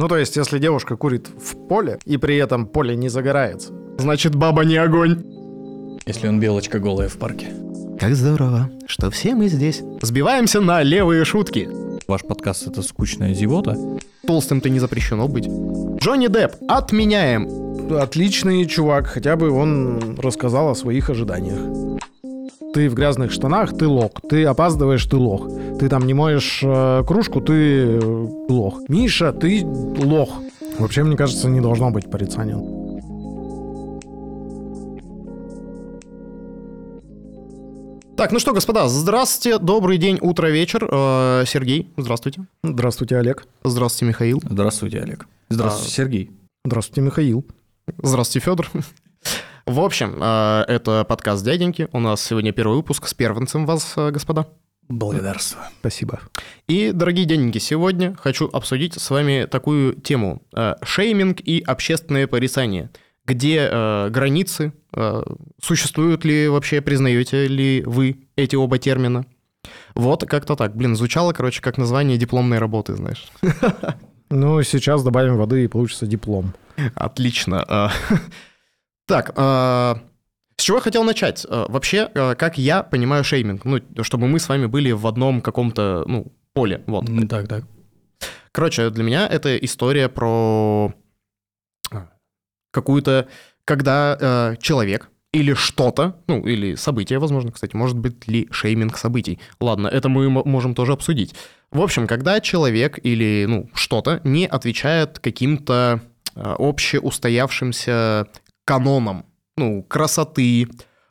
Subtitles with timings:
[0.00, 4.34] Ну, то есть, если девушка курит в поле, и при этом поле не загорается, значит,
[4.34, 5.22] баба не огонь.
[6.06, 7.48] Если он белочка голая в парке.
[7.98, 9.82] Как здорово, что все мы здесь.
[10.00, 11.68] Сбиваемся на левые шутки.
[12.08, 13.76] Ваш подкаст это скучная зевота.
[14.26, 15.48] Толстым-то не запрещено быть.
[16.00, 17.94] Джонни Депп, отменяем.
[17.94, 21.99] Отличный чувак, хотя бы он рассказал о своих ожиданиях.
[22.72, 24.12] Ты в грязных штанах, ты лох.
[24.28, 25.48] Ты опаздываешь, ты лох.
[25.78, 28.00] Ты там не моешь э, кружку, ты э,
[28.48, 28.80] лох.
[28.88, 30.30] Миша, ты лох.
[30.78, 32.56] Вообще, мне кажется, не должно быть порицания.
[38.16, 40.86] Так, ну что, господа, здравствуйте, добрый день, утро, вечер.
[40.90, 42.42] Э, Сергей, здравствуйте.
[42.62, 43.46] Здравствуйте, Олег.
[43.64, 44.42] Здравствуйте, Михаил.
[44.44, 45.26] Здравствуйте, Олег.
[45.48, 46.30] Здравствуйте, А, Сергей.
[46.66, 47.46] Здравствуйте, Михаил.
[48.02, 48.70] Здравствуйте, Федор.
[49.70, 51.86] В общем, э, это подкаст «Дяденьки».
[51.92, 54.48] У нас сегодня первый выпуск с первенцем вас, э, господа.
[54.88, 55.64] Благодарствую.
[55.78, 56.18] Спасибо.
[56.66, 60.42] И, дорогие дяденьки, сегодня хочу обсудить с вами такую тему.
[60.56, 62.90] э, Шейминг и общественное порицание.
[63.24, 64.72] Где э, границы?
[64.92, 65.22] э,
[65.62, 69.24] существуют ли вообще, признаете ли вы эти оба термина?
[69.94, 70.74] Вот как-то так.
[70.74, 73.30] Блин, звучало, короче, как название дипломной работы, знаешь.
[74.32, 76.54] Ну, сейчас добавим воды и получится диплом.
[76.94, 77.90] Отлично.
[79.10, 79.98] Так, а,
[80.56, 81.44] с чего я хотел начать?
[81.50, 83.64] А, Вообще, а, как я понимаю шейминг?
[83.64, 86.84] Ну, чтобы мы с вами были в одном каком-то, ну, поле.
[86.86, 87.06] Вот.
[87.28, 87.64] Так, так.
[88.52, 90.94] Короче, для меня это история про
[92.72, 93.26] какую-то,
[93.64, 99.40] когда э, человек или что-то, ну, или событие, возможно, кстати, может быть ли шейминг событий.
[99.60, 101.34] Ладно, это мы можем тоже обсудить.
[101.72, 106.00] В общем, когда человек или, ну, что-то не отвечает каким-то
[106.36, 108.28] э, общеустоявшимся
[108.70, 109.26] канонам,
[109.56, 110.68] ну, красоты,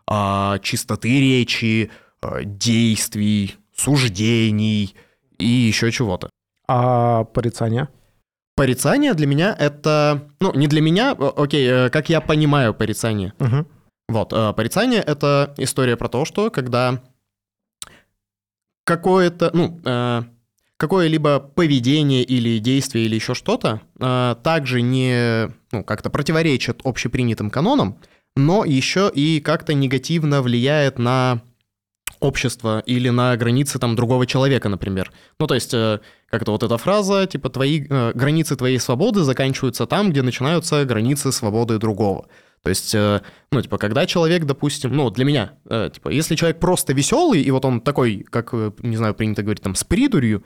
[0.08, 4.96] а, чистоты речи, а, действий, суждений
[5.38, 6.30] и еще чего-то.
[6.70, 7.90] А порицание?
[8.56, 10.30] Порицание для меня это...
[10.40, 13.34] Ну, не для меня, окей, э, как я понимаю порицание.
[13.40, 13.68] Мгм.
[14.08, 17.02] Вот, э, порицание— это история про то, что когда
[18.86, 20.24] какое-то, ну, э,
[20.80, 28.00] какое-либо поведение или действие или еще что-то э, также не, ну, как-то противоречит общепринятым канонам,
[28.38, 31.42] но еще и как-то негативно влияет на
[32.22, 35.12] общество или на границы там другого человека, например.
[35.38, 39.86] Ну, то есть, э, как-то вот эта фраза, типа, твои, э, границы твоей свободы заканчиваются
[39.86, 42.28] там, где начинаются границы свободы другого.
[42.64, 46.60] То есть, э, ну, типа, когда человек, допустим, ну, для меня, э, типа, если человек
[46.60, 50.44] просто веселый, и вот он такой, как, э, не знаю, принято говорить, там, с придурью,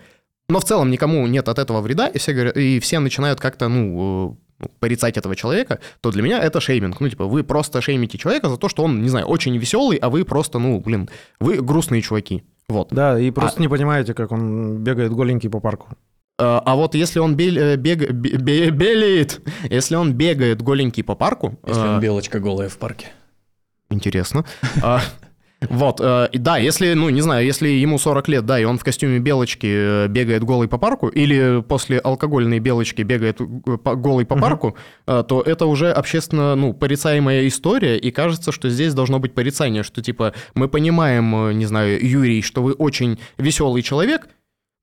[0.50, 3.68] но в целом никому нет от этого вреда, и все, говорят, и все начинают как-то,
[3.70, 7.00] ну, э, порицать этого человека, то для меня это шейминг.
[7.00, 10.10] Ну, типа, вы просто шеймите человека за то, что он, не знаю, очень веселый, а
[10.10, 11.10] вы просто, ну, блин,
[11.40, 12.44] вы грустные чуваки.
[12.70, 12.90] Вот.
[12.92, 15.88] Да, и просто не понимаете, как он бегает голенький по парку.
[16.40, 21.16] Э, А вот если он э, бег- бе- бе- белеет, если он бегает голенький по
[21.16, 23.08] парку, Если он белочка голая в парке.
[23.90, 24.46] Интересно.
[25.70, 28.84] Вот, э, да, если, ну, не знаю, если ему 40 лет, да, и он в
[28.84, 34.36] костюме белочки э, бегает голый по парку, или после алкогольной белочки бегает э, голый по
[34.36, 34.76] парку,
[35.08, 39.84] э, то это уже общественно, ну, порицаемая история, и кажется, что здесь должно быть порицание,
[39.84, 44.28] что, типа, мы понимаем, э, не знаю, Юрий, что вы очень веселый человек,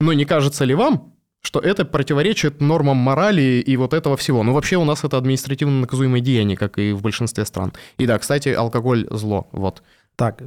[0.00, 4.42] но не кажется ли вам, что это противоречит нормам морали и вот этого всего.
[4.42, 7.72] Ну, вообще у нас это административно наказуемое деяние, как и в большинстве стран.
[7.98, 9.82] И да, кстати, алкоголь– зло, вот.
[10.16, 10.42] Так,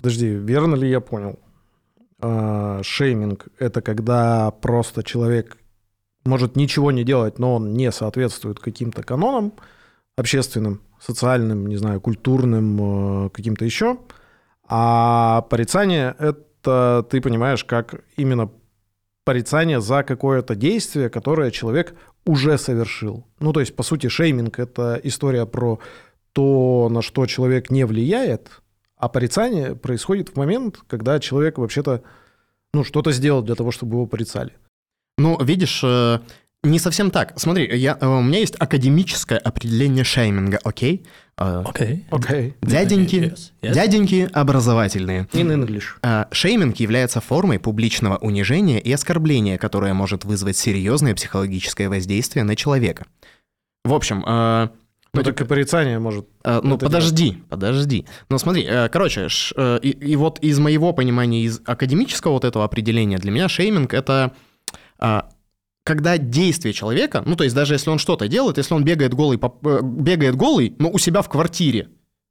[0.00, 1.38] подожди, верно ли я понял?
[2.20, 5.58] А, Шейминг— это когда просто человек
[6.24, 9.52] может ничего не делать, но он не соответствует каким-то канонам
[10.16, 13.98] общественным, социальным, не знаю, культурным, э, каким-то еще.
[14.68, 18.50] А порицание— это, ты понимаешь, как именно
[19.24, 21.94] порицание за какое-то действие, которое человек
[22.26, 23.26] уже совершил.
[23.38, 25.78] Ну, то есть, по сути, шейминг— это история про
[26.32, 28.60] то, на что человек не влияет,
[29.00, 32.02] а порицание происходит в момент, когда человек вообще-то
[32.72, 34.52] ну, что-то сделал для того, чтобы его порицали.
[35.18, 36.20] Ну, видишь, э,
[36.62, 37.32] не совсем так.
[37.36, 41.04] Смотри, я, э, у меня есть академическое определение шейминга, окей?
[41.36, 42.06] Э, Окей.
[42.10, 42.54] Окей.
[42.62, 43.72] Дяденьки, Yes, yes.
[43.72, 45.26] дяденьки образовательные.
[45.32, 46.26] In English.
[46.32, 53.06] Шейминг является формой публичного унижения и оскорбления, которое может вызвать серьезное психологическое воздействие на человека.
[53.84, 54.70] В общем,
[55.12, 56.26] Ну, Ну, так и порицание может...
[56.44, 58.06] Э, Ну, подожди, подожди.
[58.28, 62.44] Ну, смотри, э, короче, ш- э, и, и вот из моего понимания, из академического вот
[62.44, 64.32] этого определения, для меня шейминг— это
[64.98, 65.28] а,
[65.84, 69.38] когда действие человека, ну, то есть даже если он что-то делает, если он бегает голый,
[69.42, 71.88] э, бегает голый, но у себя в квартире,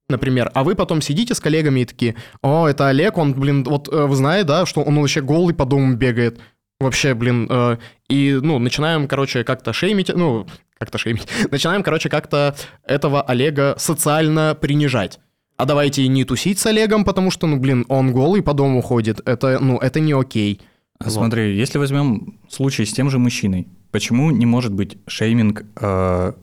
[0.07, 3.89] например, а вы потом сидите с коллегами и такие, о, это Олег, он, блин, вот
[3.89, 6.39] вы знаете, да, что он вообще голый по дому бегает.
[6.79, 7.77] Вообще, блин, э,
[8.07, 10.47] и, ну, начинаем, короче, как-то шеймить, ну,
[10.79, 12.55] как-то шеймить, начинаем, короче, как-то
[12.85, 15.19] этого Олега социально принижать.
[15.57, 19.19] А давайте не тусить с Олегом, потому что, ну, блин, он голый по дому ходит.
[19.27, 20.61] Это, ну, это не окей.
[20.99, 21.13] А Вот.
[21.13, 26.33] Смотри, если возьмем случай с тем же мужчиной, почему не может быть шейминг, э,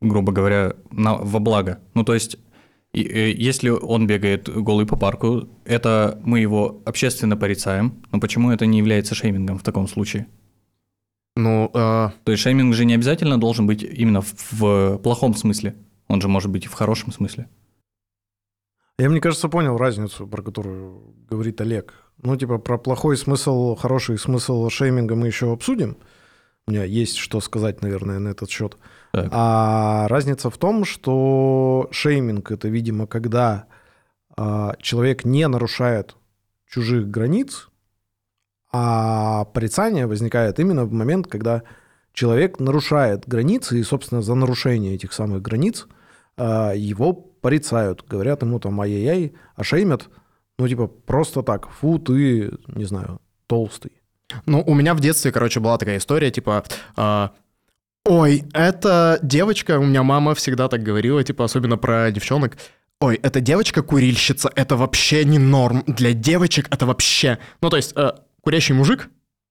[0.00, 1.78] грубо говоря, на, во благо?
[1.92, 2.38] Ну, то есть,
[2.94, 8.50] и- э, если он бегает голый по парку, это мы его общественно порицаем, но почему
[8.50, 10.26] это не является шеймингом в таком случае?
[11.36, 15.74] Ну, э, То есть шейминг же не обязательно должен быть именно в, в плохом смысле,
[16.08, 17.48] он же может быть и в хорошем смысле.
[18.98, 21.94] Я, мне кажется, понял разницу, про которую говорит Олег.
[22.22, 25.96] Ну, типа, про плохой смысл, хороший смысл шейминга мы еще обсудим.
[26.66, 28.76] У меня есть что сказать, наверное, на этот счет.
[29.12, 29.28] Так.
[29.32, 33.66] А разница в том, что шейминг это, видимо, когда
[34.36, 36.16] а, человек не нарушает
[36.68, 37.68] чужих границ,
[38.76, 41.62] а порицание возникает именно в момент, когда
[42.12, 45.86] человек нарушает границы, и, собственно, за нарушение этих самых границ
[46.36, 50.08] а, его порицают, говорят ему там ай-яй-яй, а шеймят,
[50.58, 53.92] ну, типа, просто так, фу, ты, не знаю, толстый.
[54.44, 56.64] Ну, у меня в детстве, короче, была такая история, типа,
[56.96, 57.30] а,
[58.04, 62.56] ой, эта девочка, у меня мама всегда так говорила, типа, особенно про девчонок,
[63.00, 67.38] ой, эта девочка-курильщица, это вообще не норм, для девочек это вообще...
[67.60, 68.14] Ну, то есть, э,
[68.44, 69.08] курящий мужик,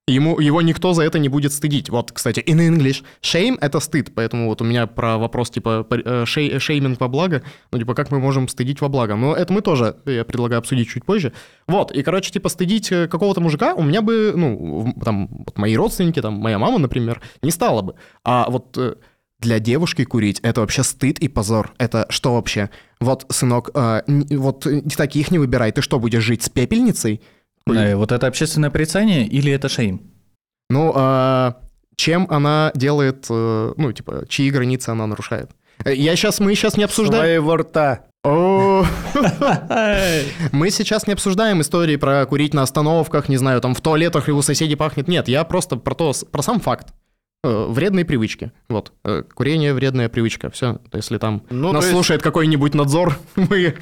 [0.07, 1.89] ему, его никто за это не будет стыдить.
[1.89, 6.23] Вот, кстати, in English, shame— это стыд, поэтому вот у меня про вопрос, типа, э,
[6.25, 9.15] шей- шейминг во благо, ну, типа, как мы можем стыдить во благо?
[9.15, 11.33] Но это мы тоже, я предлагаю обсудить чуть позже.
[11.67, 15.75] Вот, и, короче, типа, стыдить э, какого-то мужика у меня бы, ну, там, вот мои
[15.75, 17.95] родственники, там, моя мама, например, не стала бы.
[18.23, 18.95] А вот э,
[19.39, 21.73] для девушки курить это вообще стыд и позор.
[21.77, 22.69] Это что вообще?
[22.99, 24.01] Вот, сынок, э,
[24.31, 25.71] вот э, таких не выбирай.
[25.71, 27.21] Ты что, будешь жить с пепельницей?
[27.67, 30.01] Э, Вот это общественное порицание или это шейм?
[30.69, 31.57] Ну, а
[31.95, 35.51] чем она делает, э, ну, типа, чьи границы она нарушает?
[35.85, 37.23] Э, Я сейчас, мы сейчас не обсуждаем...
[37.23, 38.05] Своего рта.
[40.53, 44.31] Мы сейчас не обсуждаем истории про курить на остановках, не знаю, там в туалетах и
[44.31, 45.09] у соседей пахнет.
[45.09, 46.93] Нет, я просто про то, про сам факт.
[47.43, 48.51] Э, Вредные привычки.
[48.69, 48.93] Вот.
[49.33, 50.49] Курение вредная привычка.
[50.49, 50.79] Все.
[50.93, 53.75] Если там Ну, нас есть- слушает какой-нибудь надзор, мы,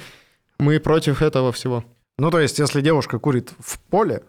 [0.57, 1.83] мы против этого всего.
[2.21, 4.21] Ну, то есть, если девушка курит в поле,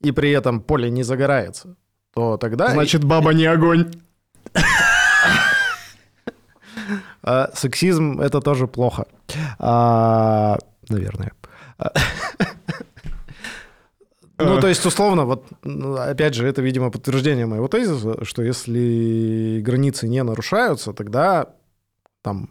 [0.00, 1.74] и при этом поле не загорается,
[2.14, 2.68] то тогда...
[2.68, 3.90] Значит, баба не огонь.
[7.24, 9.06] А, сексизм— это тоже плохо.
[9.58, 10.58] А,
[10.88, 11.32] наверное.
[11.78, 11.92] А,
[14.38, 15.46] Ну, то есть, условно, вот,
[15.98, 21.46] опять же, это, видимо, подтверждение моего тезиса, что если границы не нарушаются, тогда
[22.22, 22.50] там...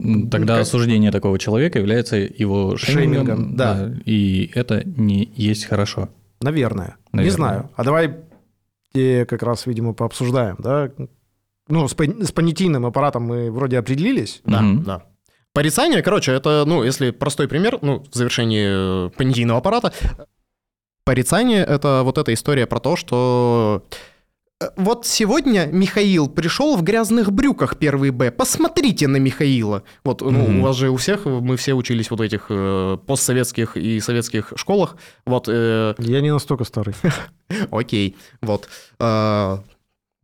[0.00, 3.92] М, Тогда как- осуждение такого человека является его шеймингом, Шеймингом, да.
[4.04, 6.08] и это не есть хорошо.
[6.40, 6.96] Наверное.
[7.12, 7.36] Не Наверное.
[7.36, 7.70] знаю.
[7.76, 8.16] А давай
[8.94, 10.90] э, как раз, видимо, пообсуждаем, да?
[11.68, 14.42] Ну, с, с понятийным аппаратом мы вроде определились.
[14.44, 14.82] Да, Мгм.
[14.82, 15.02] да.
[15.54, 19.92] Порицание, короче, это, ну, если простой пример, ну, в завершении э, понятийного аппарата,
[21.04, 23.84] порицание— это вот эта история про то, что
[24.76, 28.30] вот сегодня Михаил пришел в грязных брюках первый Б.
[28.30, 29.82] Посмотрите на Михаила.
[30.04, 30.60] Вот, ну, Мгм.
[30.60, 34.52] у вас же у всех, мы все учились вот в этих э, постсоветских и советских
[34.56, 34.96] школах.
[35.26, 36.94] Вот, э, Я не настолько старый.
[37.70, 38.68] Окей, вот.
[38.98, 39.62] А,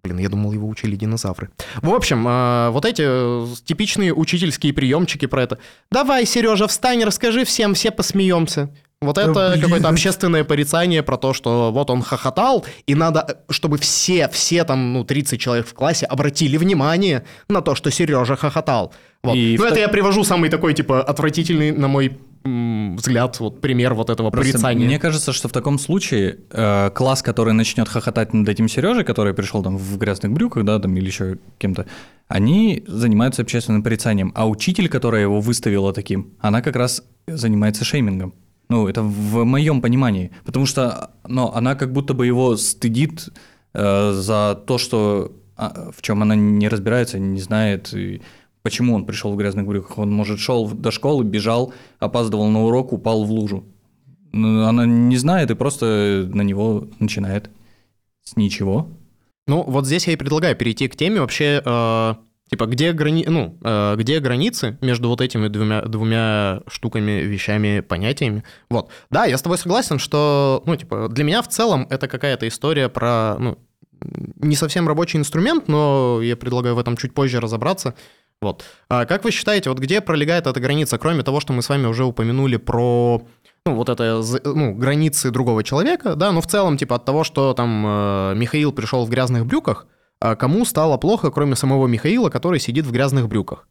[0.05, 1.50] Блин, я думал, его учили динозавры.
[1.82, 5.59] В общем, а, вот эти э, типичные учительские приемчики про это.
[5.90, 8.73] Давай, Сережа, встань, расскажи всем, все посмеемся.
[9.00, 9.62] Вот Да это блин.
[9.62, 14.93] какое-то общественное порицание про то, что вот он хохотал, и надо, чтобы все, все там,
[14.93, 18.93] ну, 30 человек в классе обратили внимание на то, что Сережа хохотал.
[19.23, 19.37] Вот.
[19.37, 23.95] И ну, это я привожу самый такой, типа, отвратительный, на мой м, взгляд, вот пример
[23.95, 24.87] вот этого Просто порицания.
[24.87, 29.33] Мне кажется, что в таком случае э, класс, который начнет хохотать над этим Сережей, который
[29.33, 31.87] пришел там в грязных брюках, да, там или еще кем-то,
[32.26, 38.35] они занимаются общественным порицанием, а учитель, которая его выставила таким, она как раз занимается шеймингом.
[38.69, 43.29] Ну, это в моем понимании, потому что, ну, она как будто бы его стыдит
[43.73, 48.23] э, за то, что а, в чем она не разбирается, не знает, и
[48.63, 49.99] почему он пришел в грязных брюках.
[49.99, 53.65] Он, может, шел до школы, бежал, опаздывал на урок, упал в лужу.
[54.33, 57.51] Ну, Она не знает и просто на него начинает
[58.23, 58.89] с ничего.
[59.49, 62.15] Ну, вот здесь я и предлагаю перейти к теме вообще, э,
[62.50, 63.25] типа, где, грани...
[63.26, 68.45] ну, э, где границы между вот этими двумя, двумя штуками, вещами, понятиями.
[68.71, 68.90] Вот.
[69.11, 72.88] Да, я с тобой согласен, что, ну, типа, для меня в целом это какая-то история
[72.88, 73.59] про, ну,
[74.37, 77.95] не совсем рабочий инструмент, но я предлагаю в этом чуть позже разобраться.
[78.40, 78.64] Вот.
[78.88, 81.87] А как вы считаете, вот где пролегает эта граница, кроме того, что мы с вами
[81.87, 83.26] уже упомянули про
[83.67, 87.52] ну, вот это, ну, границы другого человека, да, но в целом, типа, от того, что
[87.52, 89.87] там э, Михаил пришел в грязных брюках,
[90.21, 93.69] кому стало плохо, кроме самого Михаила, который сидит в грязных брюках?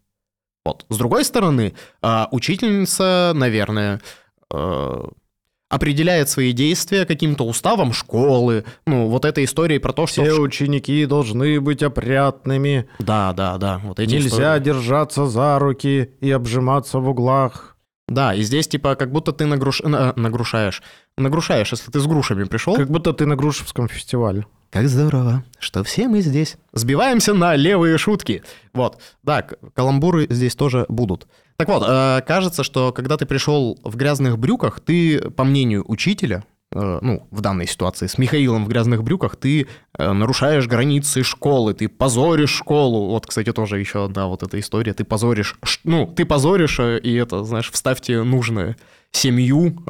[0.66, 0.86] Вот.
[0.90, 4.02] С другой стороны, э, учительница, наверное,
[4.54, 5.04] э,
[5.70, 10.24] определяет свои действия каким-то уставом школы, ну, вот этой историей про то, что...
[10.24, 12.88] Все ученики должны быть опрятными.
[13.00, 13.82] Да, да, да.
[13.84, 14.28] Вот эти Нельзя
[14.58, 14.64] истории.
[14.64, 17.76] держаться за руки и обжиматься в углах.
[18.08, 19.82] Да, и здесь типа как будто ты нагруш...
[19.82, 20.82] на- нагрушаешь.
[21.18, 22.76] Нагрушаешь, если ты с грушами пришел.
[22.76, 24.46] Как будто ты на Грушевском фестивале.
[24.70, 26.58] Как здорово, что все мы здесь.
[26.74, 28.44] Сбиваемся на левые шутки.
[28.74, 31.28] Вот, да, к- каламбуры здесь тоже будут.
[31.56, 36.44] Так вот, э, кажется, что когда ты пришел в грязных брюках, ты, по мнению учителя,
[36.74, 41.74] э, ну, в данной ситуации с Михаилом в грязных брюках, ты э, нарушаешь границы школы,
[41.74, 43.08] ты позоришь школу.
[43.12, 44.94] Вот, кстати, тоже еще одна вот эта история.
[44.94, 48.76] Ты позоришь, ну, ты позоришь, и это, знаешь, вставьте нужное.
[49.12, 49.82] Семью,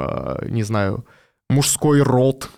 [0.47, 1.05] не знаю,
[1.49, 2.49] мужской род,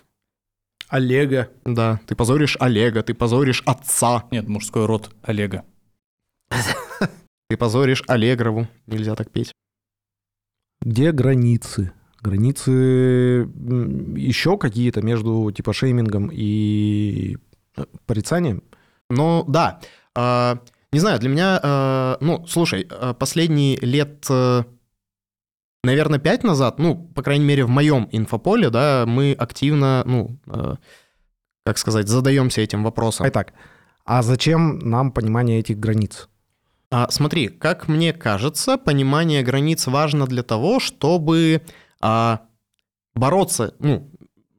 [0.90, 1.50] Олега.
[1.64, 5.64] да, ты позоришь Олега, ты позоришь отца, Нет, мужской род Олега.
[7.48, 8.66] ты позоришь Аллегрову.
[8.86, 9.52] Нельзя так петь.
[10.82, 11.92] Где границы?
[12.20, 17.38] Границы еще какие-то между типа шеймингом и
[17.76, 18.62] э, порицанием?
[19.08, 19.80] Ну, да.
[20.14, 20.58] А,
[20.92, 21.60] не знаю, для меня...
[21.62, 24.26] а, ну, слушай, а, последние лет...
[25.82, 30.76] Наверное, пять назад, ну, по крайней мере, в моем инфополе, да, мы активно, ну, э,
[31.64, 33.26] как сказать, задаемся этим вопросом.
[33.28, 33.54] Итак,
[34.04, 36.28] а зачем нам понимание этих границ?
[36.90, 41.62] А, смотри, как мне кажется, понимание границ важно для того, чтобы
[42.00, 42.40] а,
[43.14, 44.10] бороться ну,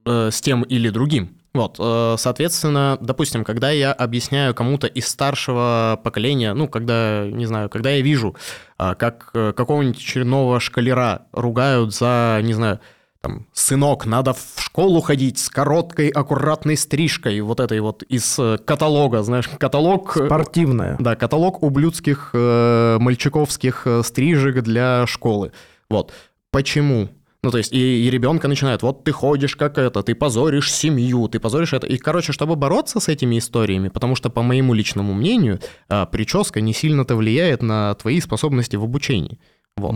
[0.06, 1.41] э, с тем или другим.
[1.54, 7.70] Вот, э, соответственно, допустим, когда я объясняю кому-то из старшего поколения, ну, когда, не знаю,
[7.70, 8.38] когда я вижу,
[8.78, 12.80] а, как э, какого-нибудь очередного шкалера ругают за, не знаю,
[13.20, 18.58] там, сынок, надо в школу ходить с короткой, аккуратной стрижкой, вот этой вот из э,
[18.58, 20.18] каталога, знаешь, каталог...
[20.26, 20.96] Спортивное.
[21.00, 25.52] да, каталог ублюдских э, мальчиковских стрижек для школы.
[25.90, 26.14] Вот.
[26.50, 27.10] Почему?
[27.44, 31.28] Ну, то есть, и, и ребенка начинают, вот ты ходишь как это, ты позоришь семью,
[31.28, 31.88] ты позоришь это.
[31.88, 36.62] И, короче, чтобы бороться с этими историями, потому что, по моему личному мнению, а, прическа
[36.62, 39.40] не сильно-то влияет на твои способности в обучении.
[39.76, 39.96] Вот.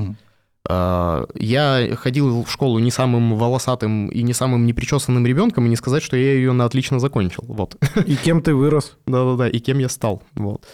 [0.67, 5.75] А, Я ходил в школу не самым волосатым и не самым непричесанным ребенком, и не
[5.75, 7.43] сказать, что я ее на отлично закончил.
[7.47, 7.75] Вот.
[8.07, 8.97] И кем ты вырос?
[9.05, 10.23] Да-да-да, и кем я стал.
[10.33, 10.65] Вот.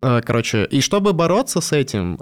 [0.00, 2.20] А, Короче, и чтобы бороться с этим,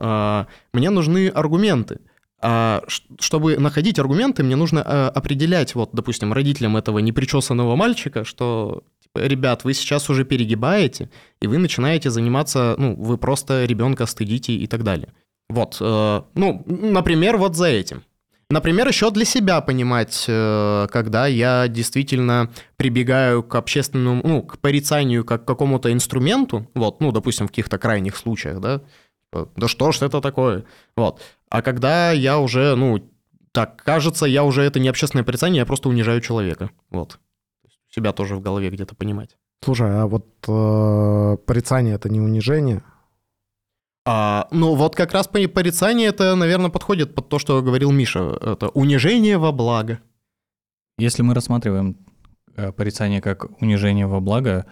[0.72, 2.00] мне нужны аргументы.
[2.40, 2.84] А
[3.18, 9.24] чтобы находить аргументы, мне нужно а, определять, вот, допустим, родителям этого непричесанного мальчика, что, типа,
[9.24, 14.68] ребят, вы сейчас уже перегибаете, и вы начинаете заниматься, ну, вы просто ребенка стыдите и
[14.68, 15.12] так далее.
[15.48, 18.04] Вот, э, ну, например, вот за этим.
[18.50, 25.24] Например, еще для себя понимать, э, когда я действительно прибегаю к общественному, ну, к порицанию
[25.24, 28.82] как к какому-то инструменту, вот, ну, допустим, в каких-то крайних случаях, да,
[29.32, 30.64] Типа, да что ж это такое,
[30.96, 31.20] вот.
[31.50, 33.10] А когда я уже, ну,
[33.52, 37.18] так, кажется, я уже это не общественное порицание, я просто унижаю человека, вот.
[37.90, 39.36] Себя тоже в голове где-то понимать.
[39.64, 42.82] Слушай, а вот э, порицание это не унижение?
[44.06, 48.38] А, ну, вот как раз по- порицание это, наверное, подходит под то, что говорил Миша.
[48.40, 50.00] Это унижение во благо.
[50.98, 51.96] Если мы рассматриваем
[52.56, 54.66] э, порицание как унижение во благо,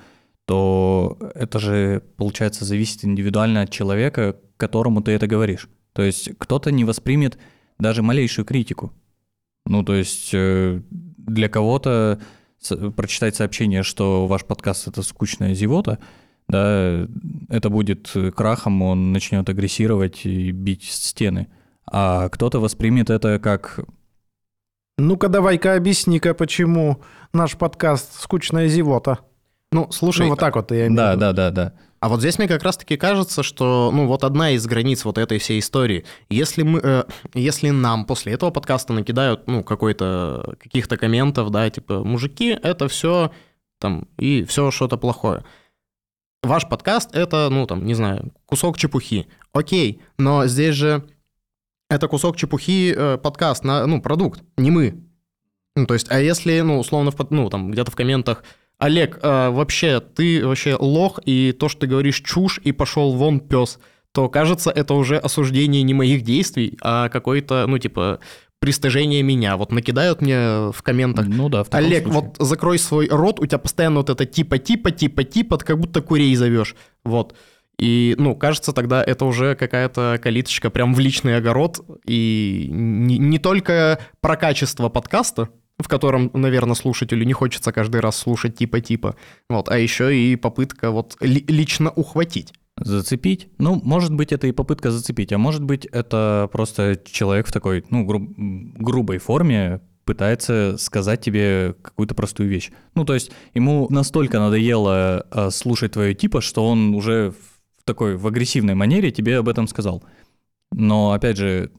[0.47, 5.69] то это же, получается, зависит индивидуально от человека, которому ты это говоришь.
[5.97, 7.39] То есть кто-то не воспримет
[7.79, 8.93] даже малейшую критику.
[9.65, 12.21] Ну, то есть э, для кого-то
[12.95, 15.99] прочитать сообщение, что ваш подкаст— это скучная зевота,
[16.49, 17.07] да,
[17.49, 21.49] это будет крахом, он начнет агрессировать и бить стены.
[21.91, 23.81] А кто-то воспримет это как
[24.99, 27.01] Ну-ка давай-ка объясни-ка, почему
[27.33, 29.21] наш подкаст «Скучная зевота».
[29.73, 31.21] Ну, слушай, ну вот так вот я имею в Да, виду.
[31.21, 31.73] да, да, да.
[32.07, 35.39] А вот здесь мне как раз-таки кажется, что, ну, вот одна из границ вот этой
[35.41, 36.05] всей истории.
[36.29, 37.03] Если мы, э,
[37.35, 43.33] если нам после этого подкаста накидают, ну, какой-то, каких-то комментов, да, типа, мужики, это все
[43.81, 45.43] там, и все что-то плохое.
[46.45, 49.27] Ваш подкаст— это, ну, там, не знаю, кусок чепухи.
[49.53, 51.03] Окей, но здесь же
[51.91, 55.03] это кусок чепухи э, подкаст, на, ну, продукт, не мы.
[55.75, 58.45] Ну, то есть, а если, ну, условно, в, ну, там, где-то в комментах
[58.79, 63.41] Олег, а, вообще, ты вообще лох, и то, что ты говоришь чушь, и пошел вон
[63.41, 63.79] пес,
[64.13, 68.21] то кажется, это уже осуждение не моих действий, а какое-то, ну, типа,
[68.59, 69.57] пристыжение меня.
[69.57, 72.23] Вот накидают мне в комментах, Ну да, в Олег, случае.
[72.23, 76.75] вот закрой свой рот, у тебя постоянно вот это типа-типа, типа-типа, как будто курей зовешь.
[77.05, 77.35] Вот.
[77.79, 81.81] И, ну, кажется, тогда это уже какая-то калиточка прям в личный огород.
[82.07, 88.17] И не, не только про качество подкаста, в котором, наверное, слушателю не хочется каждый раз
[88.17, 89.17] слушать типа-типа,
[89.49, 92.53] вот, а еще и попытка вот ли, лично ухватить.
[92.79, 93.49] Зацепить?
[93.59, 97.85] Ну, может быть, это и попытка зацепить, а может быть, это просто человек в такой,
[97.91, 102.71] ну, гру- грубой форме пытается сказать тебе какую-то простую вещь.
[102.95, 108.17] Ну, то есть ему настолько надоело э, слушать твое типа, что он уже в такой,
[108.17, 110.05] в агрессивной манере тебе об этом сказал.
[110.71, 111.73] Но, опять же,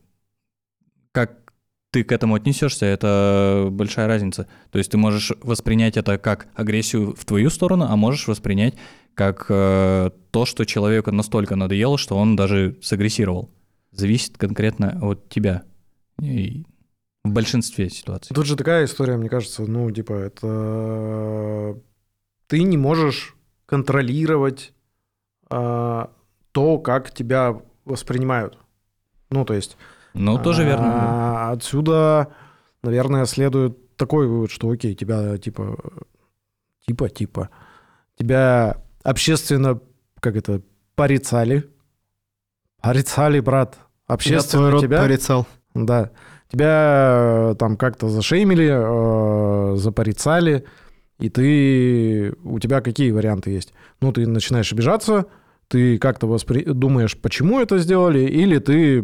[1.13, 1.47] как
[1.91, 4.48] ты к этому отнесешься, это большая разница.
[4.72, 8.75] То есть ты можешь воспринять это как агрессию в твою сторону, а можешь воспринять
[9.13, 13.50] как э, то, что человеку настолько надоело, что он даже сагрессировал.
[13.91, 15.63] Зависит конкретно от тебя.
[16.22, 16.65] И
[17.24, 18.36] в большинстве ситуаций.
[18.36, 21.79] Тут же такая история, мне кажется, ну, типа, это
[22.48, 24.74] ты не можешь контролировать
[25.50, 26.12] а,
[26.51, 28.58] то, как тебя воспринимают.
[29.29, 29.77] Ну, то есть...
[30.17, 30.88] Ну, тоже верно.
[30.88, 32.27] а, Отсюда,
[32.83, 35.77] наверное, следует такой вывод, что окей, тебя типа,
[36.86, 37.50] типа, типа,
[38.17, 39.79] тебя общественно,
[40.19, 40.62] как это,
[40.95, 41.69] порицали.
[42.81, 43.77] Порицали, брат.
[44.07, 45.01] Общественно Я твой род тебя...
[45.01, 45.47] порицал.
[45.74, 46.12] Да.
[46.50, 50.65] Тебя э, там как-то зашеймили, э, запорицали,
[51.19, 52.33] и ты...
[52.43, 53.74] У тебя какие варианты есть?
[54.00, 55.25] Ну, ты начинаешь обижаться,
[55.67, 56.63] ты как-то воспри...
[56.63, 59.03] думаешь, почему это сделали, или ты...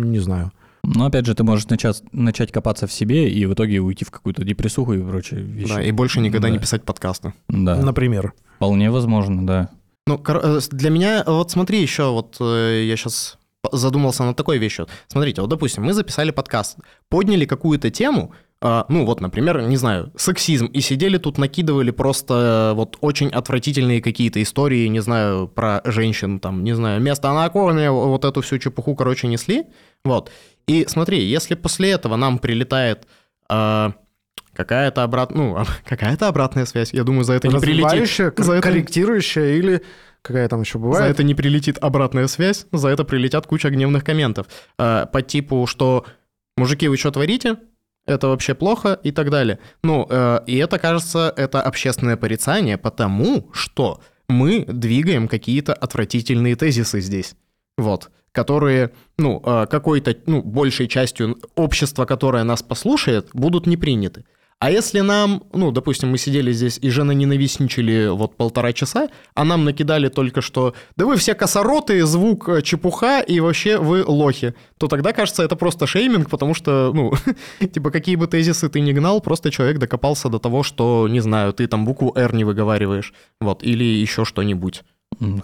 [0.00, 0.52] Не знаю.
[0.84, 4.10] Но опять же, ты можешь начать, начать копаться в себе и в итоге уйти в
[4.10, 5.74] какую-то депрессуху и прочие вещи.
[5.74, 6.54] Да, и больше никогда Да.
[6.54, 7.32] не писать подкасты.
[7.48, 8.32] Да, Например.
[8.56, 9.68] вполне возможно, да.
[10.08, 13.38] Ну, э, для меня, вот смотри, еще вот э, я сейчас
[13.70, 14.88] задумался над такой вещью.
[15.06, 18.32] Смотрите, вот, допустим, мы записали подкаст, подняли какую-то тему,
[18.64, 23.28] а, ну, вот, например, не знаю, сексизм, и сидели тут, накидывали просто э, вот очень
[23.28, 28.40] отвратительные какие-то истории, не знаю, про женщин, там, не знаю, место на корне, вот эту
[28.40, 29.64] всю чепуху, короче, несли,
[30.04, 30.30] вот.
[30.68, 33.08] И смотри, если после этого нам прилетает
[33.48, 33.94] а,
[34.54, 35.32] какая-то обрат...
[35.32, 38.38] ну, какая-то обратная связь, я думаю, за это не прилетит.
[38.38, 39.82] За это- корректирующая или
[40.22, 41.10] какая там еще За бывает?
[41.10, 44.46] это не прилетит обратная связь, за это прилетят куча гневных комментов.
[44.78, 46.06] э, по типу, что
[46.56, 47.56] «Мужики, вы что творите?
[48.06, 49.58] Это вообще плохо» и так далее.
[49.82, 57.00] Ну, э, и это, кажется, это общественное порицание, потому что мы двигаем какие-то отвратительные тезисы
[57.00, 57.34] здесь.
[57.78, 58.10] Вот.
[58.32, 64.24] Которые, ну, э, какой-то, ну, большей частью общества, которое нас послушает, будут не приняты.
[64.58, 69.64] А если нам, ну, допустим, мы сидели здесь и женоненавистничали вот полтора часа, а нам
[69.64, 74.86] накидали только что, да вы все косороты, звук э, чепуха и вообще вы лохи, то
[74.86, 77.12] тогда, кажется, это просто шейминг, потому что, ну,
[77.66, 81.52] типа, какие бы тезисы ты ни гнал, просто человек докопался до того, что, не знаю,
[81.52, 84.82] ты там букву «Р» не выговариваешь, вот, или еще что-нибудь.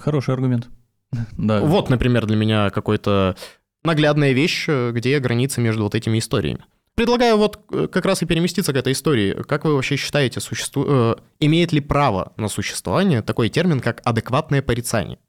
[0.01, 0.69] Хороший аргумент.
[1.39, 1.61] Да.
[1.61, 3.35] Вот, например, для меня какой-то
[3.83, 6.65] наглядная вещь, э, где границы между вот этими историями.
[6.99, 9.33] Предлагаю вот э, как раз и переместиться к этой истории.
[9.45, 10.85] Как вы вообще считаете, существу...
[10.85, 15.21] э, имеет ли право на существование такой термин, как адекватное порицание?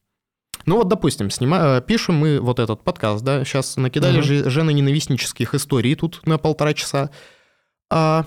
[0.66, 1.78] Ну вот, допустим, снима...
[1.78, 4.24] э, пишем мы вот этот подкаст, да, сейчас накидали Мгм.
[4.24, 7.12] же женоненавистнических историй тут на полтора часа.
[7.92, 8.26] А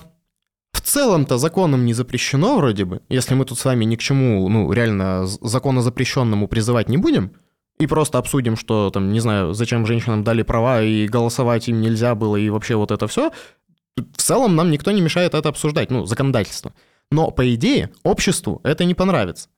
[0.71, 4.47] в целом-то законом не запрещено вроде бы, если мы тут с вами ни к чему,
[4.47, 7.33] ну, реально законозапрещенному призывать не будем,
[7.79, 12.15] и просто обсудим, что там, не знаю, зачем женщинам дали права и голосовать им нельзя
[12.15, 13.31] было, и вообще вот это все,
[13.97, 16.73] в целом нам никто не мешает это обсуждать, ну, законодательство.
[17.11, 19.49] Но, по идее, обществу это не понравится.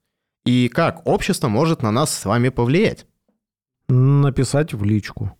[0.44, 3.06] И как общество может на нас с вами повлиять?
[3.88, 5.36] Написать в личку.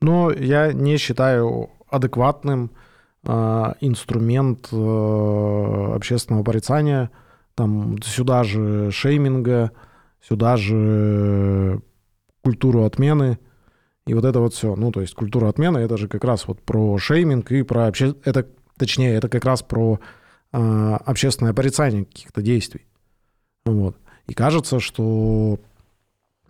[0.00, 2.70] Но я не считаю адекватным
[3.24, 7.10] а, инструмент э, общественного порицания.
[7.54, 9.72] Там сюда же шейминга,
[10.20, 11.82] сюда же
[12.48, 13.38] культуру отмены.
[14.06, 14.74] И вот это вот все.
[14.74, 18.14] Ну, то есть культура отмены это же как раз вот про шейминг и про обще...
[18.24, 18.46] это,
[18.78, 20.00] точнее, это как раз про
[20.50, 22.86] а, общественное порицание каких-то действий.
[23.66, 23.96] Вот.
[24.26, 25.60] И кажется, что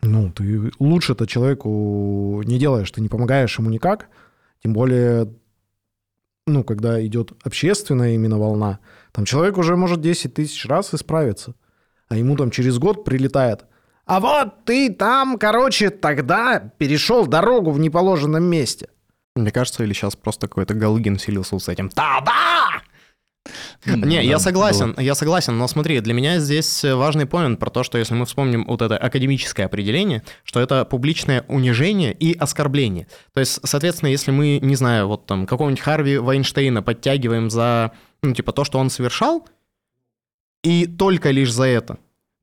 [0.02, 4.08] ну, ты лучше-то человеку не делаешь, ты не помогаешь ему никак,
[4.62, 5.28] тем более,
[6.46, 8.78] ну, когда идет общественная именно волна,
[9.10, 11.56] там человек уже может 10 тысяч раз исправиться,
[12.08, 13.64] а ему там через год прилетает.
[14.08, 18.88] А вот ты там, короче, тогда перешел дорогу в неположенном месте.
[19.36, 22.82] Мне кажется, или сейчас просто какой-то Галыгин вселился вот с этим «Да-да!»
[23.86, 27.82] М, Не, я согласен, я согласен, но смотри, для меня здесь важный поинт про то,
[27.82, 33.08] что если мы вспомним вот это академическое определение, что это публичное унижение и оскорбление.
[33.34, 37.92] То есть, соответственно, если мы, не знаю, вот там какого-нибудь Харви Вайнштейна подтягиваем за,
[38.22, 39.46] ну, типа, то, что он совершал,
[40.62, 41.98] и только лишь за это,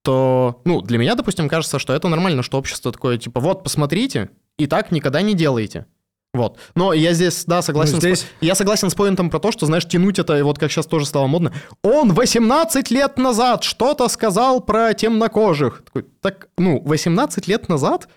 [0.06, 4.30] то, ну, для меня, допустим, кажется, что это нормально, что общество такое, типа, вот, посмотрите,
[4.58, 5.88] и так никогда не делайте.
[6.34, 6.58] Вот.
[6.76, 7.96] Но я здесь, да, согласен.
[7.96, 8.20] Ну, здесь...
[8.20, 11.06] С, я согласен с поинтом про то, что, знаешь, тянуть это, вот как сейчас тоже
[11.06, 11.54] стало модно.
[11.82, 15.84] Он 18 лет назад что-то сказал про темнокожих.
[15.86, 18.10] Такой, так, ну, 18 лет назад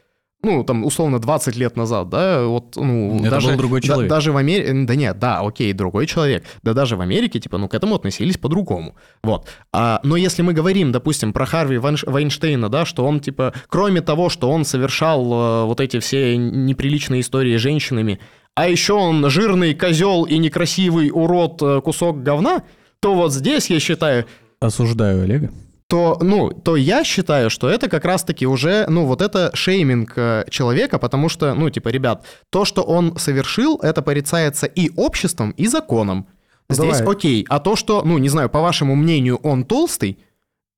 [0.42, 4.08] ну, там, условно, 20 лет назад, да, вот, ну, Это даже, был другой человек.
[4.08, 7.58] Да, даже в Америке, да нет, да, окей, другой человек, да даже в Америке, типа,
[7.58, 9.48] ну, к этому относились по-другому, вот.
[9.72, 14.00] А, но если мы говорим, допустим, про Харви Вайнш- Вайнштейна, да, что он, типа, кроме
[14.00, 18.20] того, что он совершал э, вот эти все неприличные истории с женщинами,
[18.54, 22.62] а еще он жирный козел и некрасивый урод э, кусок говна,
[23.00, 24.26] то вот здесь, я считаю,
[24.60, 25.50] Осуждаю Олега.
[25.88, 30.44] То, ну, то я считаю, что это как раз-таки уже, ну, вот это шейминг э,
[30.50, 35.66] человека, потому что, ну, типа, ребят, то, что он совершил, это порицается и обществом, и
[35.66, 36.26] законом.
[36.68, 37.14] Здесь Давай.
[37.14, 40.18] окей, а то, что, ну, не знаю, по вашему мнению, он толстый,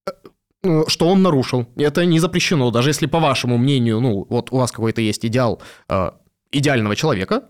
[0.07, 0.12] э,
[0.62, 4.59] ну, что он нарушил, это не запрещено, даже если по вашему мнению, ну, вот у
[4.59, 6.11] вас какой-то есть идеал э,
[6.53, 7.42] идеального человека,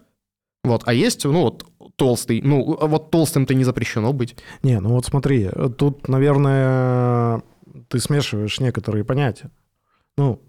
[0.64, 4.36] вот, а есть, ну, вот, толстый, ну, вот толстым-то не запрещено быть.
[4.62, 7.42] Не, ну вот смотри, тут, наверное,
[7.88, 9.50] ты смешиваешь некоторые понятия.
[10.16, 10.40] Ну,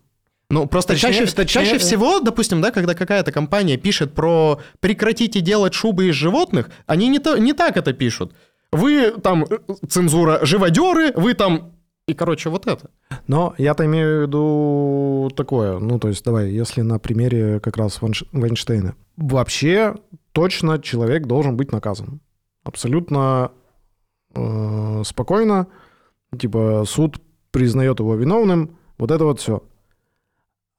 [0.49, 5.39] Ну, просто Точнее- чаще, точнее- чаще всего, допустим, да, когда какая-то компания пишет про прекратите
[5.39, 8.34] делать шубы из животных, они не, то, не так это пишут.
[8.73, 9.57] Вы там, э,
[9.88, 11.71] цензура, живодеры, вы там...
[12.07, 12.89] И, короче, вот это.
[13.27, 17.99] но я-то имею в виду такое, ну, то есть, давай, если на примере как раз
[18.01, 18.95] Вайнш- Вайнштейна.
[19.15, 19.95] Вообще,
[20.34, 22.19] точно человек должен быть наказан.
[22.65, 23.51] Абсолютно
[24.36, 25.67] э, спокойно,
[26.38, 29.63] типа, суд признает его виновным, вот это вот все.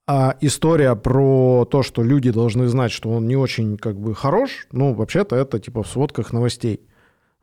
[0.05, 4.67] А история про то, что люди должны знать, что он не очень как бы хорош,
[4.71, 6.81] ну, вообще-то это типа в сводках новостей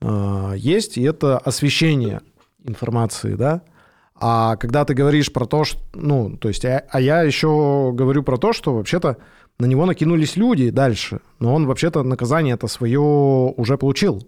[0.03, 2.21] а, есть, и это освещение
[2.65, 3.63] информации, да.
[4.15, 8.23] А когда ты говоришь про то, что, ну, то есть, а, а я еще говорю
[8.23, 9.17] про то, что вообще-то
[9.59, 14.27] на него накинулись люди дальше, но он вообще-то наказание это свое уже получил.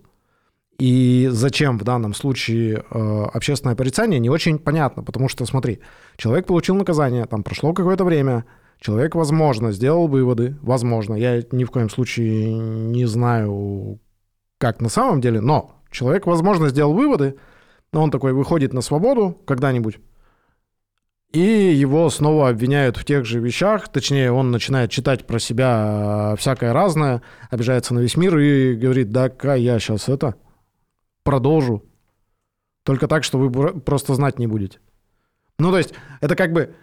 [0.83, 5.79] И зачем в данном случае э, общественное порицание, не очень понятно, потому что, смотри,
[6.17, 8.47] человек получил наказание, там прошло какое-то время,
[8.81, 14.01] человек, возможно, сделал выводы, возможно, я ни в коем случае не знаю,
[14.59, 17.37] как на самом деле, но человек, возможно, сделал выводы,
[17.93, 20.01] но он такой выходит на свободу когда-нибудь,
[21.33, 26.37] и его снова обвиняют в тех же вещах, точнее, он начинает читать про себя э,
[26.39, 30.35] всякое разное, обижается на весь мир и говорит, да-ка, я сейчас это
[31.25, 31.83] продолжу.
[32.85, 34.79] Только так, что вы просто знать не будете.
[35.59, 36.75] Ну, то есть, это как бы,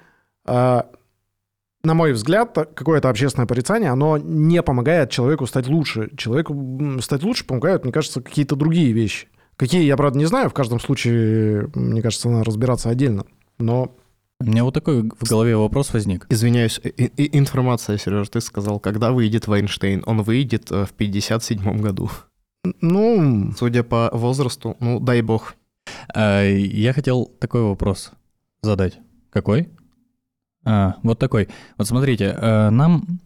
[0.45, 0.81] э,
[1.83, 6.09] на мой взгляд, какое-то общественное порицание, оно не помогает человеку стать лучше.
[6.17, 9.27] Человеку стать лучше помогают, мне кажется, какие-то другие вещи.
[9.57, 10.49] Какие, я, правда, не знаю.
[10.49, 13.25] В каждом случае, мне кажется, надо разбираться отдельно.
[13.57, 13.95] Но
[14.41, 16.25] У меня вот такой в голове вопрос возник.
[16.29, 20.01] Извиняюсь, и- и- информация, Сереж, ты сказал, когда выйдет Вайнштейн?
[20.05, 22.09] Он выйдет э, в 57 году.
[22.81, 25.55] Ну, Судя по возрасту, ну, дай бог.
[26.13, 28.11] А, Я хотел такой вопрос
[28.61, 28.99] задать.
[29.29, 29.69] Какой?
[30.65, 31.47] А, вот такой.
[31.77, 33.19] Вот смотрите, э, нам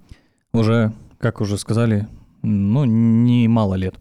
[0.54, 2.08] уже, как уже сказали,
[2.44, 3.96] ну, немало лет,